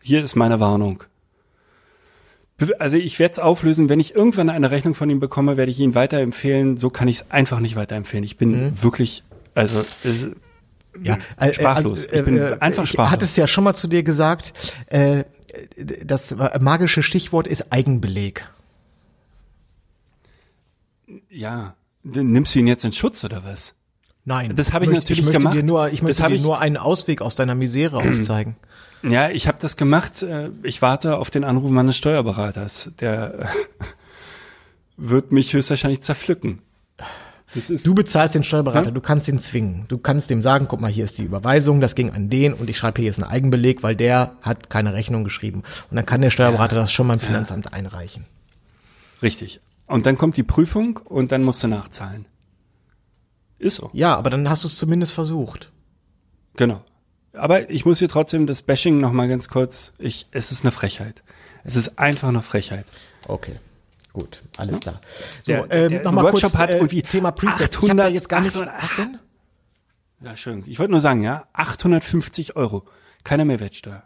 [0.00, 1.02] Hier ist meine Warnung.
[2.78, 5.80] Also ich werde es auflösen, wenn ich irgendwann eine Rechnung von ihm bekomme, werde ich
[5.80, 6.76] ihn weiterempfehlen.
[6.76, 8.22] So kann ich es einfach nicht weiterempfehlen.
[8.22, 8.82] Ich bin mhm.
[8.84, 10.34] wirklich also äh,
[11.02, 12.04] ja, äh, sprachlos.
[12.04, 13.08] Also, äh, ich bin äh, einfach sprachlos.
[13.08, 14.52] Ich hatte es ja schon mal zu dir gesagt.
[14.86, 15.24] Äh,
[16.04, 18.48] das magische Stichwort ist Eigenbeleg.
[21.28, 23.74] Ja, nimmst du ihn jetzt in Schutz oder was?
[24.24, 25.54] Nein, das habe ich, ich möchte, natürlich ich gemacht.
[25.54, 28.56] Dir nur, ich möchte dir nur einen Ausweg aus deiner Misere aufzeigen.
[29.02, 30.22] Ja, ich habe das gemacht.
[30.22, 32.92] Äh, ich warte auf den Anruf meines Steuerberaters.
[33.00, 33.48] Der
[34.96, 36.60] wird mich höchstwahrscheinlich zerpflücken.
[37.84, 38.90] Du bezahlst den Steuerberater, ja?
[38.90, 39.84] du kannst ihn zwingen.
[39.88, 42.68] Du kannst dem sagen, guck mal, hier ist die Überweisung, das ging an den und
[42.68, 45.62] ich schreibe hier jetzt einen Eigenbeleg, weil der hat keine Rechnung geschrieben.
[45.90, 46.82] Und dann kann der Steuerberater ja.
[46.82, 47.72] das schon beim Finanzamt ja.
[47.72, 48.26] einreichen.
[49.22, 49.60] Richtig.
[49.86, 52.26] Und dann kommt die Prüfung und dann musst du nachzahlen.
[53.58, 53.90] Ist so.
[53.92, 55.70] Ja, aber dann hast du es zumindest versucht.
[56.56, 56.84] Genau.
[57.32, 59.92] Aber ich muss hier trotzdem das Bashing noch mal ganz kurz.
[59.98, 61.22] Ich, es ist eine Frechheit.
[61.64, 62.86] Es ist einfach eine Frechheit.
[63.26, 63.56] Okay.
[64.14, 65.00] Gut, alles klar.
[65.42, 67.76] So, der, ähm, der, nochmal Workshop kurz, hat äh, irgendwie Thema Presets.
[67.76, 68.54] 800, jetzt gar nicht.
[68.54, 69.18] 800, was denn?
[70.20, 70.62] Ja, schön.
[70.66, 72.84] Ich wollte nur sagen, ja, 850 Euro.
[73.24, 74.04] Keine Mehrwertsteuer.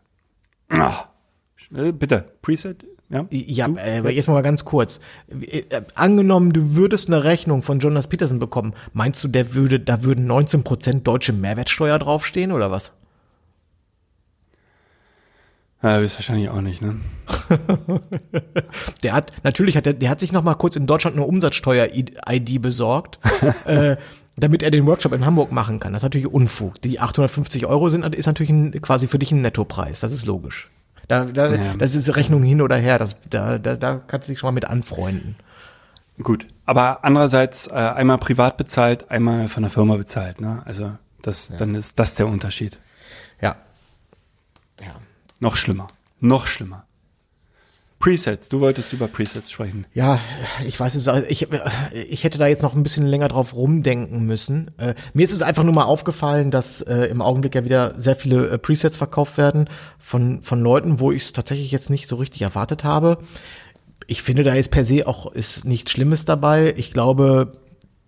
[0.73, 1.93] Oh.
[1.93, 3.27] Bitte, Preset, ja?
[3.31, 5.01] Ja, äh, jetzt mal ganz kurz.
[5.29, 10.03] Äh, angenommen, du würdest eine Rechnung von Jonas Peterson bekommen, meinst du, der würde, da
[10.03, 12.93] würden 19% deutsche Mehrwertsteuer draufstehen oder was?
[15.83, 16.97] Ja, ist wahrscheinlich auch nicht, ne?
[19.03, 22.61] der hat, natürlich hat der, der hat sich noch mal kurz in Deutschland eine Umsatzsteuer-ID
[22.61, 23.21] besorgt,
[23.65, 23.97] äh,
[24.37, 25.93] damit er den Workshop in Hamburg machen kann.
[25.93, 26.83] Das ist natürlich Unfug.
[26.83, 30.01] Die 850 Euro sind, ist natürlich ein, quasi für dich ein Nettopreis.
[30.01, 30.69] Das ist logisch.
[31.07, 31.75] Da, da, ja.
[31.79, 32.99] Das ist Rechnung hin oder her.
[32.99, 35.37] Das, da, da, da kannst du dich schon mal mit anfreunden.
[36.21, 40.41] Gut, aber andererseits äh, einmal privat bezahlt, einmal von der Firma bezahlt.
[40.41, 40.63] Ne?
[40.65, 41.57] Also das, ja.
[41.57, 42.79] dann ist das der Unterschied.
[45.41, 45.87] Noch schlimmer.
[46.21, 46.85] Noch schlimmer.
[47.99, 49.85] Presets, du wolltest über Presets sprechen.
[49.93, 50.21] Ja,
[50.65, 51.49] ich weiß es, ich,
[51.93, 54.71] ich hätte da jetzt noch ein bisschen länger drauf rumdenken müssen.
[54.79, 58.15] Äh, mir ist es einfach nur mal aufgefallen, dass äh, im Augenblick ja wieder sehr
[58.15, 59.69] viele äh, Presets verkauft werden
[59.99, 63.19] von, von Leuten, wo ich es tatsächlich jetzt nicht so richtig erwartet habe.
[64.07, 66.75] Ich finde, da ist per se auch ist nichts Schlimmes dabei.
[66.77, 67.53] Ich glaube,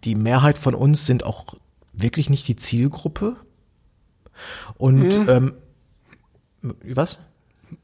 [0.04, 1.46] die Mehrheit von uns sind auch
[1.92, 3.36] wirklich nicht die Zielgruppe.
[4.78, 5.28] Und mhm.
[5.28, 5.54] ähm,
[6.62, 7.18] was?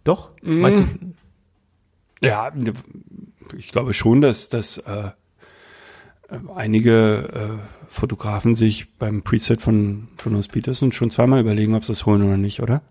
[0.05, 0.31] Doch?
[0.43, 0.61] Mhm.
[0.61, 2.27] Meinst du?
[2.27, 2.53] Ja,
[3.57, 5.11] ich glaube schon, dass, dass äh,
[6.55, 12.07] einige äh, Fotografen sich beim Preset von Jonas Peterson schon zweimal überlegen, ob sie es
[12.07, 12.83] holen oder nicht, oder?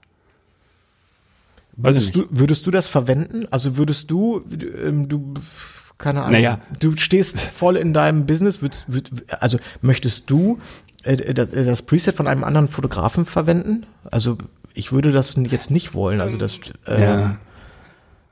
[1.78, 3.48] Würdest du, würdest du das verwenden?
[3.52, 4.46] Also würdest du,
[4.82, 5.34] ähm, du,
[5.98, 6.60] keine Ahnung, naja.
[6.80, 9.12] du stehst voll in deinem Business, würdest, würd,
[9.42, 10.60] also möchtest du
[11.04, 13.86] äh, das, das Preset von einem anderen Fotografen verwenden?
[14.10, 14.38] Also
[14.76, 16.22] ich würde das jetzt nicht wollen.
[16.22, 16.60] Also das.
[16.86, 17.38] Äh, ja.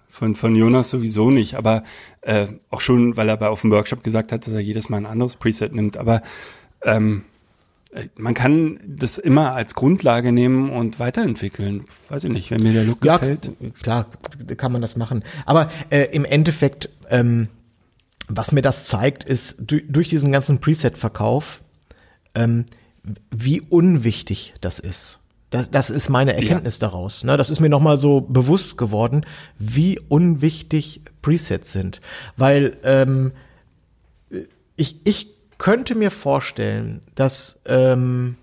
[0.10, 1.82] Von, von Jonas sowieso nicht, aber
[2.22, 4.98] äh, auch schon, weil er bei auf dem Workshop gesagt hat, dass er jedes Mal
[4.98, 5.98] ein anderes Preset nimmt.
[5.98, 6.22] Aber
[6.84, 7.24] ähm,
[7.94, 11.86] äh, man kann das immer als Grundlage nehmen und weiterentwickeln.
[12.10, 13.52] Weiß ich nicht, wenn mir der Look ja, gefällt.
[13.82, 14.06] Klar,
[14.56, 15.24] kann man das machen.
[15.48, 17.48] Aber äh, im Endeffekt, ähm,
[18.28, 21.62] was mir das zeigt, ist durch diesen ganzen Preset-Verkauf,
[22.36, 22.66] ähm,
[23.32, 25.20] wie unwichtig das ist.
[25.54, 26.88] Das, das ist meine Erkenntnis ja.
[26.88, 27.24] daraus.
[27.24, 27.38] Ne?
[27.38, 29.24] Das ist mir nochmal so bewusst geworden,
[29.60, 32.02] wie unwichtig Presets sind.
[32.38, 33.34] Weil ähm,
[34.76, 35.28] ich, ich
[35.60, 38.36] könnte mir vorstellen, dass ähm,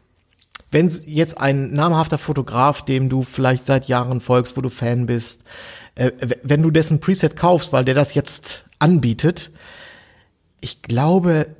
[0.70, 5.42] wenn jetzt ein namhafter Fotograf, dem du vielleicht seit Jahren folgst, wo du Fan bist,
[5.96, 6.12] äh,
[6.44, 9.50] wenn du dessen Preset kaufst, weil der das jetzt anbietet,
[10.60, 11.56] ich glaube,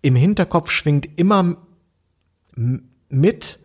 [0.00, 1.58] im Hinterkopf schwingt immer
[2.56, 3.59] mit,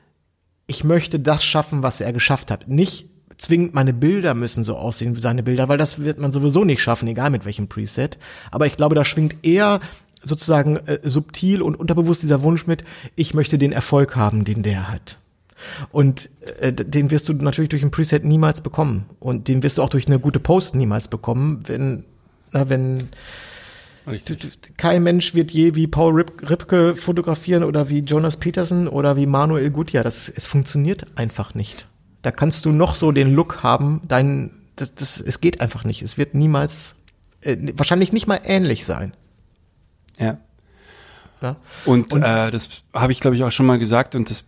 [0.67, 2.67] ich möchte das schaffen, was er geschafft hat.
[2.67, 3.07] Nicht
[3.37, 6.81] zwingend meine Bilder müssen so aussehen wie seine Bilder, weil das wird man sowieso nicht
[6.81, 8.17] schaffen, egal mit welchem Preset.
[8.51, 9.81] Aber ich glaube, da schwingt eher
[10.23, 12.83] sozusagen äh, subtil und unterbewusst dieser Wunsch mit,
[13.15, 15.19] ich möchte den Erfolg haben, den der hat.
[15.91, 19.05] Und äh, den wirst du natürlich durch ein Preset niemals bekommen.
[19.19, 22.05] Und den wirst du auch durch eine gute Post niemals bekommen, wenn,
[22.51, 23.09] na, wenn.
[24.77, 29.25] Kein Mensch wird je wie Paul Rip, Ripke fotografieren oder wie Jonas Peterson oder wie
[29.25, 30.03] Manuel Gutjahr.
[30.03, 31.87] Das, es funktioniert einfach nicht.
[32.21, 36.01] Da kannst du noch so den Look haben, dein, das, das, es geht einfach nicht.
[36.01, 36.95] Es wird niemals,
[37.41, 39.13] äh, wahrscheinlich nicht mal ähnlich sein.
[40.19, 40.37] Ja.
[41.41, 41.57] Ja.
[41.85, 44.45] Und, und äh, das habe ich, glaube ich, auch schon mal gesagt und das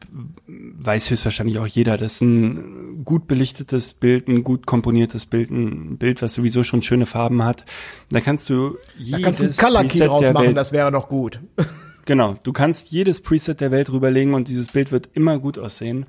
[0.47, 1.97] weiß höchstwahrscheinlich auch jeder.
[1.97, 6.81] Das ist ein gut belichtetes Bild, ein gut komponiertes Bild, ein Bild, was sowieso schon
[6.81, 7.65] schöne Farben hat.
[8.09, 10.91] Da kannst du jedes da kannst du ein Color Key draus machen, Welt, das wäre
[10.91, 11.39] noch gut.
[12.05, 16.05] Genau, du kannst jedes Preset der Welt rüberlegen und dieses Bild wird immer gut aussehen.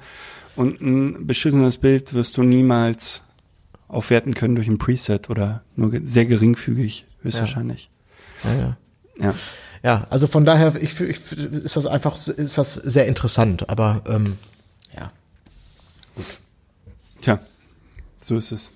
[0.55, 3.22] Und ein beschissenes Bild wirst du niemals
[3.89, 7.91] aufwerten können durch ein Preset oder nur sehr geringfügig, höchstwahrscheinlich.
[8.45, 8.59] Ja, ja.
[8.61, 8.76] ja.
[9.31, 9.35] ja
[9.83, 14.37] ja, also von daher ich, ich, ist das einfach ist das sehr interessant, aber ähm,
[14.97, 15.12] ja.
[16.14, 16.39] Gut.
[17.20, 17.39] Tja,
[18.24, 18.70] so ist es.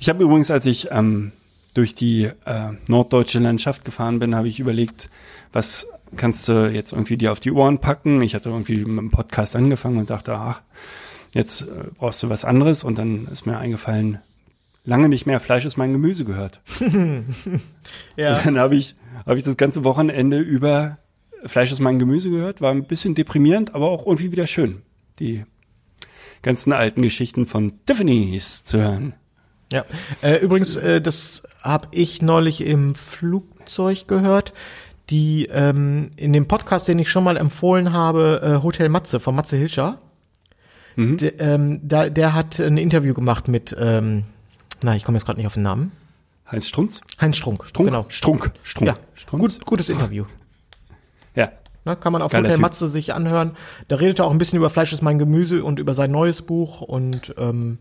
[0.00, 1.32] Ich habe übrigens, als ich ähm,
[1.74, 5.10] durch die äh, norddeutsche Landschaft gefahren bin, habe ich überlegt,
[5.52, 5.86] was
[6.16, 8.22] kannst du jetzt irgendwie dir auf die Ohren packen?
[8.22, 10.62] Ich hatte irgendwie mit dem Podcast angefangen und dachte, ach,
[11.34, 14.20] jetzt äh, brauchst du was anderes und dann ist mir eingefallen,
[14.84, 16.60] lange nicht mehr Fleisch ist mein Gemüse gehört.
[18.16, 18.38] ja.
[18.38, 20.98] Und dann habe ich habe ich das ganze Wochenende über
[21.44, 22.60] Fleisch ist mein Gemüse gehört.
[22.60, 24.82] War ein bisschen deprimierend, aber auch irgendwie wieder schön,
[25.18, 25.44] die
[26.42, 29.14] ganzen alten Geschichten von Tiffany's zu hören.
[29.72, 29.84] Ja,
[30.22, 34.52] äh, übrigens, äh, das habe ich neulich im Flugzeug gehört.
[35.10, 39.36] Die ähm, in dem Podcast, den ich schon mal empfohlen habe, äh, Hotel Matze von
[39.36, 40.00] Matze Hilscher.
[40.96, 41.16] Mhm.
[41.16, 44.24] De, ähm, da, der hat ein Interview gemacht mit, ähm,
[44.82, 45.92] na, ich komme jetzt gerade nicht auf den Namen.
[46.50, 47.00] Heinz Strunz?
[47.20, 47.66] Heinz Strunk.
[47.66, 47.88] Strunk?
[47.88, 48.06] Genau.
[48.08, 48.52] Strunk.
[48.62, 48.88] Strunk.
[48.88, 49.58] Ja, Strunz.
[49.58, 50.24] Gut, gutes Interview.
[51.34, 51.50] Ja.
[51.84, 53.56] Na, kann man auf Geiler Hotel Matze sich anhören.
[53.88, 56.42] Da redet er auch ein bisschen über Fleisch ist mein Gemüse und über sein neues
[56.42, 57.78] Buch und ähm,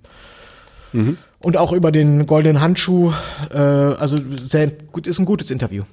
[0.94, 1.18] mhm.
[1.40, 3.14] und auch über den goldenen Handschuh.
[3.52, 5.84] Äh, also sehr gut, ist ein gutes Interview.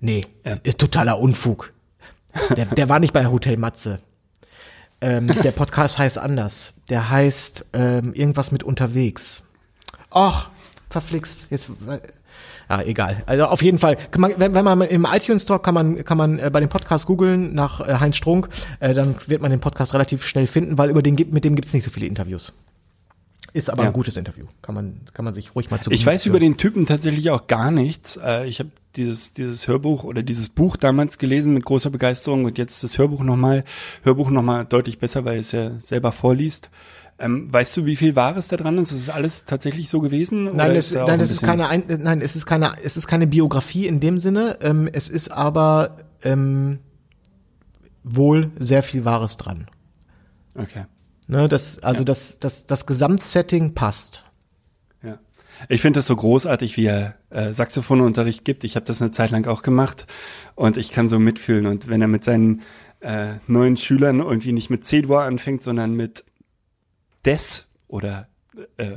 [0.00, 0.56] Nee, ja.
[0.62, 1.72] ist totaler Unfug.
[2.56, 4.00] Der, der war nicht bei Hotel Matze.
[5.00, 6.74] Ähm, der Podcast heißt anders.
[6.88, 9.44] Der heißt ähm, irgendwas mit unterwegs.
[10.10, 10.50] Ach,
[10.90, 11.46] verflixt.
[11.50, 11.70] Jetzt,
[12.68, 13.22] ja, egal.
[13.26, 16.38] Also auf jeden Fall, man, wenn, wenn man im iTunes Store kann man kann man
[16.38, 18.48] äh, bei dem Podcast googeln nach äh, Heinz Strunk,
[18.80, 21.54] äh, dann wird man den Podcast relativ schnell finden, weil über den gibt mit dem
[21.56, 22.52] gibt's nicht so viele Interviews.
[23.54, 23.88] Ist aber Ja.
[23.88, 24.44] ein gutes Interview.
[24.60, 26.32] Kann man kann man sich ruhig mal zu Ich weiß führen.
[26.36, 28.18] über den Typen tatsächlich auch gar nichts.
[28.22, 32.58] Äh, Ich habe dieses, dieses Hörbuch oder dieses Buch damals gelesen mit großer Begeisterung und
[32.58, 33.64] jetzt das Hörbuch nochmal,
[34.02, 36.68] Hörbuch nochmal deutlich besser, weil es ja selber vorliest.
[37.20, 38.92] Ähm, weißt du, wie viel Wahres da dran ist?
[38.92, 40.44] Ist es alles tatsächlich so gewesen?
[40.54, 43.08] Nein, es, auch nein, ein es ist keine, ein, nein, es ist keine, es ist
[43.08, 44.58] keine Biografie in dem Sinne.
[44.60, 46.78] Ähm, es ist aber ähm,
[48.04, 49.66] wohl sehr viel Wahres dran.
[50.54, 50.84] Okay.
[51.26, 54.24] Ne, das, also das, das, das Gesamtsetting passt.
[55.02, 55.18] Ja.
[55.68, 58.62] Ich finde das so großartig, wie er äh, Saxophonunterricht gibt.
[58.62, 60.06] Ich habe das eine Zeit lang auch gemacht
[60.54, 61.66] und ich kann so mitfühlen.
[61.66, 62.62] Und wenn er mit seinen
[63.00, 66.24] äh, neuen Schülern irgendwie nicht mit C-Dur anfängt, sondern mit
[67.24, 68.28] Des oder
[68.76, 68.92] äh,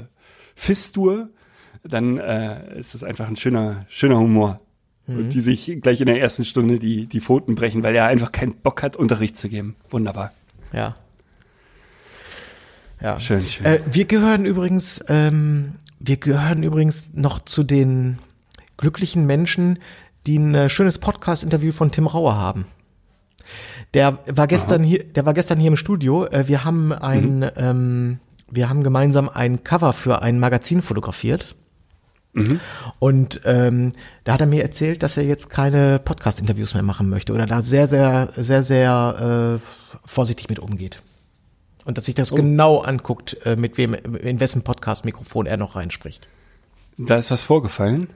[0.55, 1.29] Fistur,
[1.83, 4.59] dann äh, ist das einfach ein schöner, schöner Humor.
[5.07, 8.31] Und die sich gleich in der ersten Stunde die, die Pfoten brechen, weil er einfach
[8.31, 9.75] keinen Bock hat, Unterricht zu geben.
[9.89, 10.31] Wunderbar.
[10.71, 10.95] Ja.
[13.01, 13.19] Ja.
[13.19, 13.65] Schön, schön.
[13.65, 18.19] Äh, wir gehören übrigens, ähm, wir gehören übrigens noch zu den
[18.77, 19.79] glücklichen Menschen,
[20.27, 22.65] die ein äh, schönes Podcast-Interview von Tim Rauer haben.
[23.93, 26.25] Der war gestern hier, der war gestern hier im Studio.
[26.25, 28.19] Äh, wir haben ein, ähm,
[28.49, 31.55] wir haben gemeinsam ein Cover für ein Magazin fotografiert.
[32.99, 33.91] Und ähm,
[34.23, 37.61] da hat er mir erzählt, dass er jetzt keine Podcast-Interviews mehr machen möchte oder da
[37.61, 41.01] sehr, sehr, sehr, sehr äh, vorsichtig mit umgeht.
[41.83, 46.29] Und dass sich das genau anguckt, äh, mit wem, in wessen Podcast-Mikrofon er noch reinspricht.
[46.97, 48.07] da ist was vorgefallen.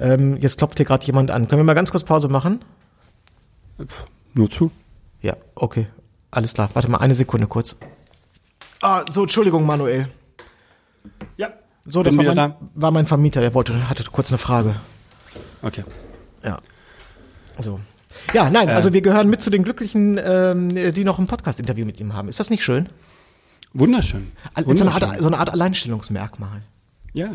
[0.00, 1.48] Ähm, jetzt klopft hier gerade jemand an.
[1.48, 2.60] Können wir mal ganz kurz Pause machen?
[4.34, 4.70] Nur zu.
[5.22, 5.86] Ja, okay.
[6.30, 6.70] Alles klar.
[6.74, 7.76] Warte mal eine Sekunde kurz.
[8.82, 10.08] Ah, so, Entschuldigung, Manuel.
[11.36, 11.50] Ja.
[11.86, 14.76] So, das war mein, war mein Vermieter, der wollte, hatte kurz eine Frage.
[15.62, 15.66] da.
[15.68, 15.84] Okay.
[16.44, 16.58] Ja.
[17.60, 17.80] So.
[18.34, 21.98] Ja, nein, also wir gehören mit zu den Glücklichen, ähm, die noch ein Podcast-Interview mit
[22.00, 22.28] ihm haben.
[22.28, 22.88] Ist das nicht schön?
[23.72, 24.30] Wunderschön.
[24.54, 25.02] Al- So eine, Wunderschön.
[25.10, 26.60] Art, so eine Art Alleinstellungsmerkmal.
[27.12, 27.30] Ja.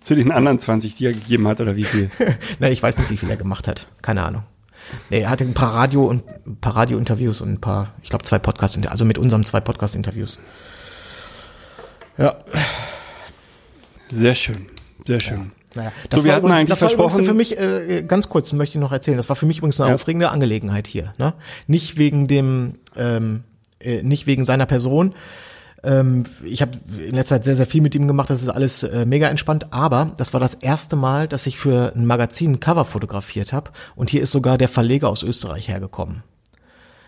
[0.00, 2.10] Zu den anderen 20, die er gegeben hat, oder wie viel?
[2.58, 3.88] Nein, ich weiß nicht, wie viel er gemacht hat.
[4.02, 4.42] Keine Ahnung.
[5.10, 8.24] Nee, er hatte ein paar Radio und ein paar Radio-Interviews und ein paar, ich glaube,
[8.24, 10.38] zwei Podcast, also mit unserem zwei Podcast-Interviews.
[12.18, 12.36] Ja,
[14.10, 14.66] Sehr schön.
[15.06, 15.50] Sehr schön.
[15.74, 15.92] naja.
[16.12, 18.80] So, wir hatten eigentlich das war übrigens versprochen- für mich, äh, ganz kurz möchte ich
[18.80, 19.94] noch erzählen, das war für mich übrigens eine Ja.
[19.96, 21.14] aufregende Angelegenheit hier.
[21.18, 21.34] Ne?
[21.66, 23.42] Nicht wegen dem, ähm,
[23.80, 25.14] äh, nicht wegen seiner Person.
[25.84, 28.82] Ähm, ich habe in letzter Zeit sehr, sehr viel mit ihm gemacht, das ist alles
[28.82, 32.60] äh, mega entspannt, aber das war das erste Mal, dass ich für ein Magazin ein
[32.60, 36.22] Cover fotografiert habe und hier ist sogar der Verleger aus Österreich hergekommen.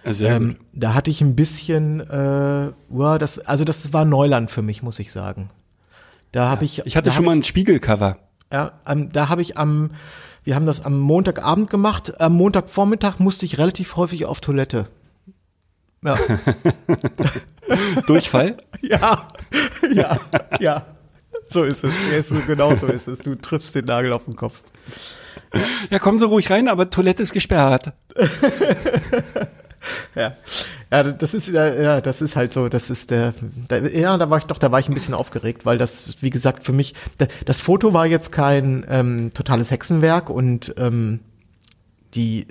[0.05, 4.63] Sehr Ähm, da hatte ich ein bisschen, äh, ja, das, also das war Neuland für
[4.63, 5.51] mich, muss ich sagen.
[6.31, 8.19] Da habe ich, Ich hatte schon mal ein Spiegelcover.
[8.53, 9.91] ja, am, da habe ich am,
[10.45, 12.21] wir haben das am Montagabend gemacht.
[12.21, 14.87] Am Montagvormittag musste ich relativ häufig auf Toilette.
[16.07, 16.17] Ja,
[18.07, 18.57] Durchfall?
[18.81, 19.29] ja,
[19.93, 20.21] ja,
[20.61, 20.87] ja.
[21.49, 22.33] So ist es.
[22.47, 23.19] Genau so ist es.
[23.21, 24.63] Du triffst den Nagel auf den Kopf.
[25.91, 27.93] Ja, kommen Sie ruhig rein, aber Toilette ist gesperrt.
[30.17, 30.35] Ja,
[30.91, 33.35] ja, das ist ja, ja, das ist halt so, das ist der,
[33.69, 36.31] da, ja, da war ich doch, da war ich ein bisschen aufgeregt, weil das, wie
[36.31, 41.21] gesagt, für mich, da, das Foto war jetzt kein ähm, totales Hexenwerk und ähm,
[42.17, 42.47] die,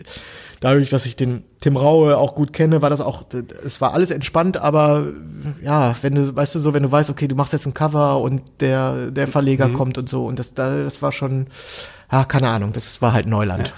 [0.60, 3.26] dadurch, dass ich den Tim Raue auch gut kenne, war das auch,
[3.66, 5.08] es war alles entspannt, aber
[5.62, 8.22] ja, wenn du, weißt du so, wenn du weißt, okay, du machst jetzt ein Cover
[8.22, 11.48] und der, der Verleger kommt und so und das, da, das war schon,
[12.12, 13.74] ja, keine Ahnung, das war halt Neuland.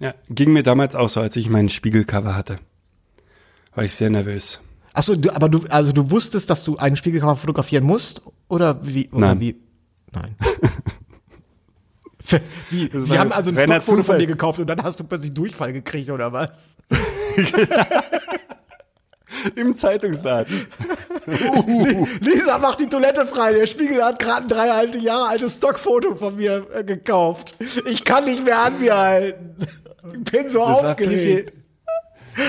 [0.00, 2.58] Ja, ging mir damals auch so, als ich meinen Spiegelcover hatte.
[3.74, 4.60] War ich sehr nervös.
[4.94, 8.20] Ach so, du, aber du, also du wusstest, dass du einen Spiegelcover fotografieren musst?
[8.48, 9.08] Oder wie?
[9.10, 9.40] Oder Nein.
[9.40, 9.56] wie?
[10.12, 10.36] Nein.
[12.70, 12.88] Wie?
[12.88, 15.72] Die war haben also ein Stockfoto von dir gekauft und dann hast du plötzlich Durchfall
[15.72, 16.76] gekriegt oder was?
[19.56, 20.66] Im Zeitungsladen.
[22.20, 23.54] Lisa macht die Toilette frei.
[23.54, 27.56] Der Spiegel hat gerade ein drei alte Jahre altes Stockfoto von mir äh, gekauft.
[27.86, 29.56] Ich kann nicht mehr an mir halten.
[30.14, 31.54] Ich bin so Das aufgeregt.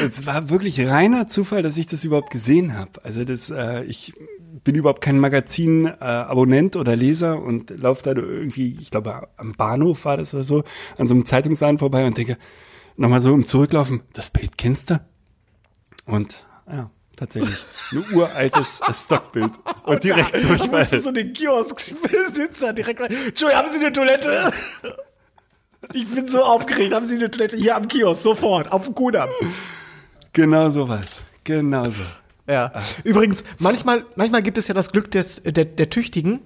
[0.05, 2.91] es war wirklich reiner Zufall, dass ich das überhaupt gesehen habe.
[3.03, 4.13] Also das, äh, ich
[4.63, 10.17] bin überhaupt kein Magazin-Abonnent oder Leser und laufe da irgendwie, ich glaube am Bahnhof war
[10.17, 10.63] das oder so,
[10.97, 12.37] an so einem Zeitungsladen vorbei und denke,
[12.95, 14.99] nochmal so im Zurücklaufen, das Bild kennst du?
[16.05, 17.57] Und ja, tatsächlich,
[17.91, 19.51] ein uraltes Stockbild.
[19.85, 20.85] Und direkt Du Durchfall.
[20.85, 23.11] so den Kioskbesitzer direkt rein.
[23.27, 24.51] Entschuldigung, haben Sie eine Toilette?
[25.93, 26.93] Ich bin so aufgeregt.
[26.93, 28.23] Haben Sie eine Toilette hier am Kiosk?
[28.23, 29.29] Sofort, auf dem Kudamm.
[30.31, 31.23] Genau sowas.
[31.43, 32.01] Genau so.
[32.47, 32.71] Ja.
[33.03, 36.41] Übrigens, manchmal, manchmal gibt es ja das Glück des, der, der Tüchtigen.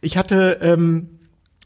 [0.00, 1.18] Ich hatte, ähm,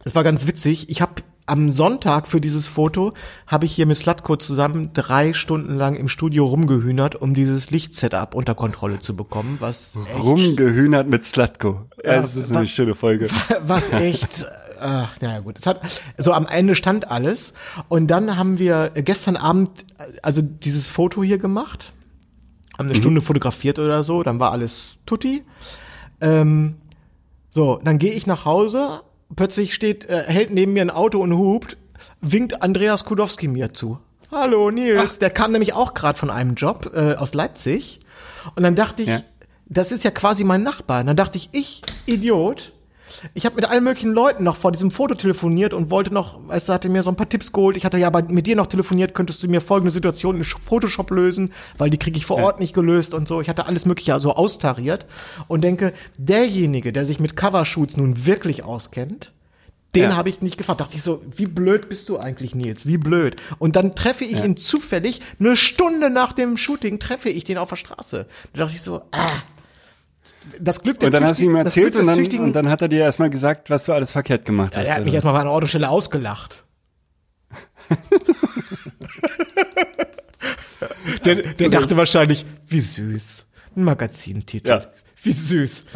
[0.04, 3.12] es war ganz witzig, ich habe am Sonntag für dieses Foto
[3.46, 8.34] habe ich hier mit Slatko zusammen drei Stunden lang im Studio rumgehühnert, um dieses Lichtsetup
[8.36, 11.86] unter Kontrolle zu bekommen, was Rumgehühnert mit Slatko.
[12.04, 13.28] Ja, das ist eine was- schöne Folge.
[13.64, 14.44] was echt,
[14.80, 15.80] äh, naja gut, es hat,
[16.18, 17.52] so am Ende stand alles
[17.88, 19.70] und dann haben wir gestern Abend,
[20.22, 21.92] also dieses Foto hier gemacht,
[22.80, 25.44] haben eine Stunde fotografiert oder so, dann war alles tutti.
[26.20, 26.76] Ähm,
[27.50, 29.02] so, dann gehe ich nach Hause,
[29.36, 31.76] plötzlich steht, äh, hält neben mir ein Auto und hupt,
[32.20, 33.98] winkt Andreas Kudowski mir zu.
[34.32, 38.00] Hallo Nils, der kam nämlich auch gerade von einem Job äh, aus Leipzig
[38.54, 39.20] und dann dachte ich, Ja.
[39.66, 41.00] das ist ja quasi mein Nachbar.
[41.00, 42.72] Und dann dachte ich, ich Idiot,
[43.34, 46.68] ich habe mit allen möglichen Leuten noch vor diesem Foto telefoniert und wollte noch, weißt
[46.68, 47.76] du, hatte mir so ein paar Tipps geholt.
[47.76, 51.10] Ich hatte ja aber mit dir noch telefoniert, könntest du mir folgende Situation in Photoshop
[51.10, 53.40] lösen, weil die kriege ich vor Ort nicht gelöst und so.
[53.40, 55.06] Ich hatte alles mögliche so austariert
[55.48, 59.32] und denke, derjenige, der sich mit Covershoots nun wirklich auskennt,
[59.94, 60.16] den Ja.
[60.16, 60.80] habe ich nicht gefragt.
[60.80, 62.86] Dachte ich so, wie blöd bist du eigentlich, Nils?
[62.86, 63.36] Wie blöd.
[63.58, 67.70] Und dann treffe ich ihn zufällig, eine Stunde nach dem Shooting treffe ich den auf
[67.70, 68.26] der Straße.
[68.52, 69.28] Da dachte ich so, ah.
[70.58, 72.82] Das Glück der Und dann hast du ihm erzählt und dann, Tüchtigen- und dann hat
[72.82, 74.86] er dir erstmal gesagt, was du alles verkehrt gemacht hast.
[74.86, 75.16] er hat mich was?
[75.16, 76.64] erstmal bei einer Autostelle ausgelacht.
[81.24, 83.46] der der dachte wahrscheinlich, wie süß.
[83.76, 84.68] Ein Magazintitel.
[84.68, 84.86] Ja.
[85.22, 85.86] Wie süß.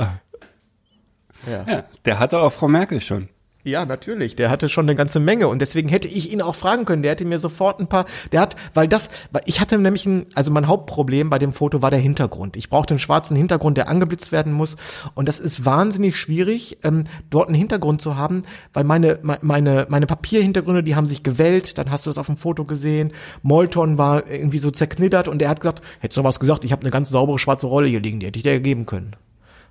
[1.46, 3.28] Ja, der hatte auch Frau Merkel schon.
[3.66, 4.36] Ja, natürlich.
[4.36, 7.02] Der hatte schon eine ganze Menge und deswegen hätte ich ihn auch fragen können.
[7.02, 10.26] Der hätte mir sofort ein paar, der hat, weil das, weil ich hatte nämlich ein,
[10.34, 12.56] also mein Hauptproblem bei dem Foto war der Hintergrund.
[12.56, 14.76] Ich brauchte einen schwarzen Hintergrund, der angeblitzt werden muss
[15.14, 18.44] und das ist wahnsinnig schwierig, ähm, dort einen Hintergrund zu haben,
[18.74, 22.26] weil meine, me- meine, meine Papierhintergründe, die haben sich gewellt, dann hast du das auf
[22.26, 23.12] dem Foto gesehen.
[23.42, 26.82] Molton war irgendwie so zerknittert und er hat gesagt, hättest du was gesagt, ich habe
[26.82, 29.12] eine ganz saubere schwarze Rolle hier liegen, die hätte ich dir geben können.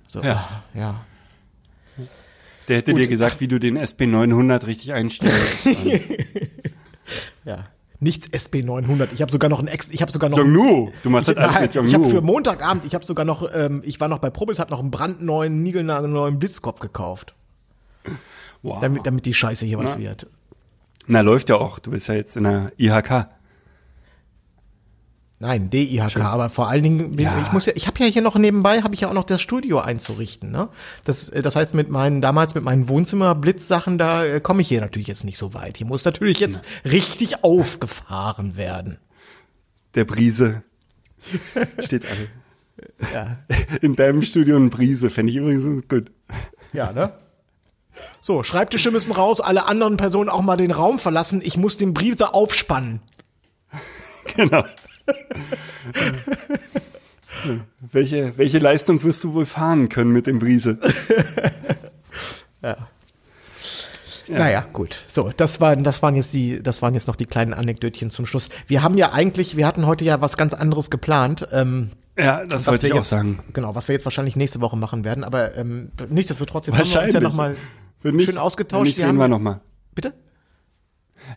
[0.08, 0.62] So, Ja.
[0.74, 0.96] ja.
[2.68, 5.68] Der hätte dir gesagt, wie du den SB900 richtig einstellst.
[7.44, 7.66] Ja.
[8.00, 9.08] Nichts SB900.
[9.14, 11.44] Ich habe sogar noch ein Ex, ich habe sogar noch Jongnu, du machst ich, das
[11.54, 12.32] alles mit ich habe für Jongnu.
[12.32, 15.62] Montagabend, ich habe sogar noch ähm, ich war noch bei Probis, habe noch einen brandneuen
[15.62, 17.34] niegelnagelneuen Blitzkopf gekauft,
[18.62, 18.80] Wow.
[18.80, 19.98] damit damit die Scheiße hier was Na.
[20.02, 20.26] wird.
[21.06, 21.78] Na, läuft ja auch.
[21.78, 23.26] Du bist ja jetzt in der IHK.
[25.40, 27.42] Nein, DIHK, aber vor allen Dingen, Ja.
[27.42, 29.42] ich muss ja, ich habe ja hier noch nebenbei, habe ich ja auch noch das
[29.42, 30.50] Studio einzurichten.
[30.50, 30.68] Ne?
[31.02, 34.80] Das, äh, das heißt, mit meinen damals mit meinen Wohnzimmer-Blitzsachen, da äh, komme ich hier
[34.80, 35.76] natürlich jetzt nicht so weit.
[35.78, 38.98] Hier muss natürlich jetzt richtig aufgefahren werden.
[39.94, 40.62] Der Brise.
[41.80, 42.28] Steht alle.
[43.12, 43.38] Ja,
[43.82, 46.10] In deinem Studio ein Brise, fände ich übrigens gut.
[46.72, 47.12] ja ne?
[48.20, 51.40] So, Schreibtische müssen raus, alle anderen Personen auch mal den Raum verlassen.
[51.44, 53.00] Ich muss den Briefe aufspannen.
[54.36, 54.64] Genau.
[57.92, 60.78] Welche, welche Leistung wirst du wohl fahren können mit dem Brise?
[64.26, 64.96] Naja, gut.
[65.06, 68.24] So, das waren, das waren jetzt die, das waren jetzt noch die kleinen Anekdötchen zum
[68.24, 68.48] Schluss.
[68.66, 71.46] Wir haben ja eigentlich, wir hatten heute ja was ganz anderes geplant.
[71.52, 73.40] Ähm, Ja, das wollte ich auch jetzt, sagen.
[73.52, 75.24] Genau, was wir jetzt wahrscheinlich nächste Woche machen werden.
[75.24, 77.14] Aber ähm, nichtsdestotrotz, jetzt haben wir uns Wahrscheinlich.
[77.14, 77.56] ja nochmal
[78.02, 78.84] schön ausgetauscht.
[78.86, 79.60] nicht, reden wir nochmal.
[79.94, 80.14] Bitte?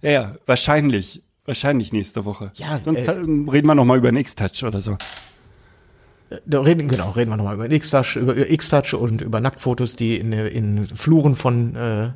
[0.01, 1.24] Ja, ja, wahrscheinlich.
[1.48, 2.52] Wahrscheinlich nächste Woche.
[2.56, 4.98] Ja, Sonst äh, reden wir nochmal über den X-Touch oder so.
[6.45, 10.34] Da reden, genau, reden wir nochmal über X-Touch, über X-Touch und über Nacktfotos, die in,
[10.34, 12.12] in Fluren von, äh,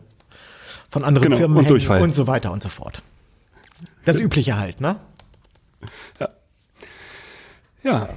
[0.90, 2.02] von anderen Genau, Firmen und Durchfall.
[2.02, 3.02] und so weiter und so fort.
[4.04, 4.98] Das Übliche halt, ne?
[7.84, 8.10] Ja,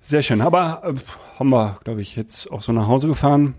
[0.00, 0.40] sehr schön.
[0.40, 0.94] Aber äh,
[1.38, 3.54] haben wir, glaube ich, jetzt auch so nach Hause gefahren.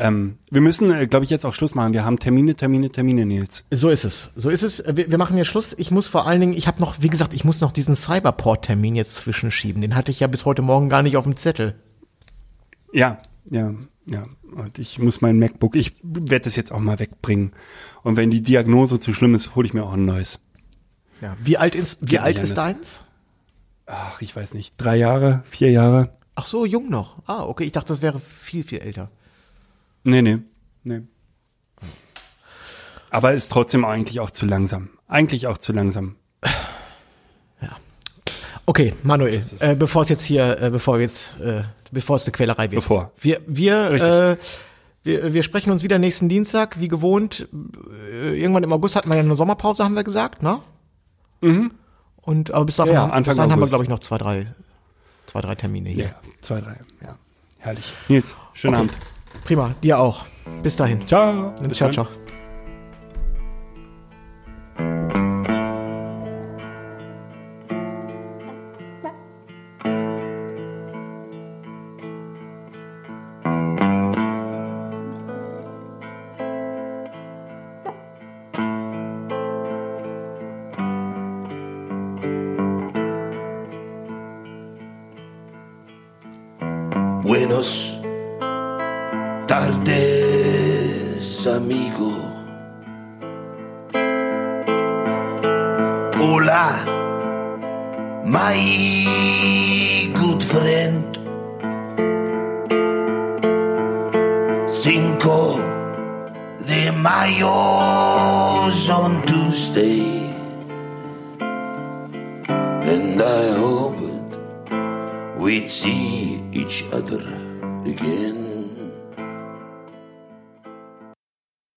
[0.00, 1.92] Ähm, wir müssen, äh, glaube ich, jetzt auch Schluss machen.
[1.92, 3.64] Wir haben Termine, Termine, Termine, Nils.
[3.70, 4.30] So ist es.
[4.36, 4.82] So ist es.
[4.86, 5.74] Wir, wir machen hier Schluss.
[5.78, 8.94] Ich muss vor allen Dingen, ich habe noch, wie gesagt, ich muss noch diesen Cyberport-Termin
[8.94, 9.82] jetzt zwischenschieben.
[9.82, 11.74] Den hatte ich ja bis heute Morgen gar nicht auf dem Zettel.
[12.92, 13.18] Ja,
[13.50, 13.74] ja,
[14.06, 14.24] ja.
[14.54, 17.52] Und ich muss mein MacBook, ich werde das jetzt auch mal wegbringen.
[18.02, 20.38] Und wenn die Diagnose zu schlimm ist, hole ich mir auch ein neues.
[21.20, 21.36] Ja.
[21.42, 23.02] Wie alt ist, wie Geht alt ist deins?
[23.86, 26.16] Ach, ich weiß nicht, drei Jahre, vier Jahre?
[26.36, 27.16] Ach so, jung noch.
[27.26, 27.64] Ah, okay.
[27.64, 29.10] Ich dachte, das wäre viel, viel älter.
[30.04, 30.38] Nee, nee,
[30.84, 31.02] nee.
[33.10, 34.90] Aber ist trotzdem eigentlich auch zu langsam.
[35.08, 36.16] Eigentlich auch zu langsam.
[38.66, 42.32] Okay, Manuel, äh, bevor es jetzt hier, äh, bevor wir jetzt, äh, bevor es eine
[42.32, 42.76] Quälerei wird.
[42.80, 43.12] Bevor.
[43.18, 44.08] Wir, wir, Richtig.
[44.08, 44.36] äh,
[45.02, 47.46] wir, wir sprechen uns wieder nächsten Dienstag, wie gewohnt.
[48.10, 50.60] Äh, irgendwann im August hatten wir ja eine Sommerpause, haben wir gesagt, ne?
[51.42, 51.72] Mhm.
[52.22, 54.16] Und aber bis dahin, Ja, haben, bis Anfang dahin haben wir, glaube ich, noch zwei,
[54.16, 54.54] drei,
[55.26, 56.04] zwei, drei Termine hier.
[56.04, 57.18] Ja, zwei, drei, ja.
[57.58, 57.92] Herrlich.
[58.08, 58.80] Nils, schönen Okay.
[58.80, 58.96] Abend.
[59.44, 60.26] Prima, dir auch.
[60.62, 61.06] Bis dahin.
[61.06, 61.54] Ciao.
[61.66, 62.06] Bis ciao, dann.
[62.06, 62.24] ciao.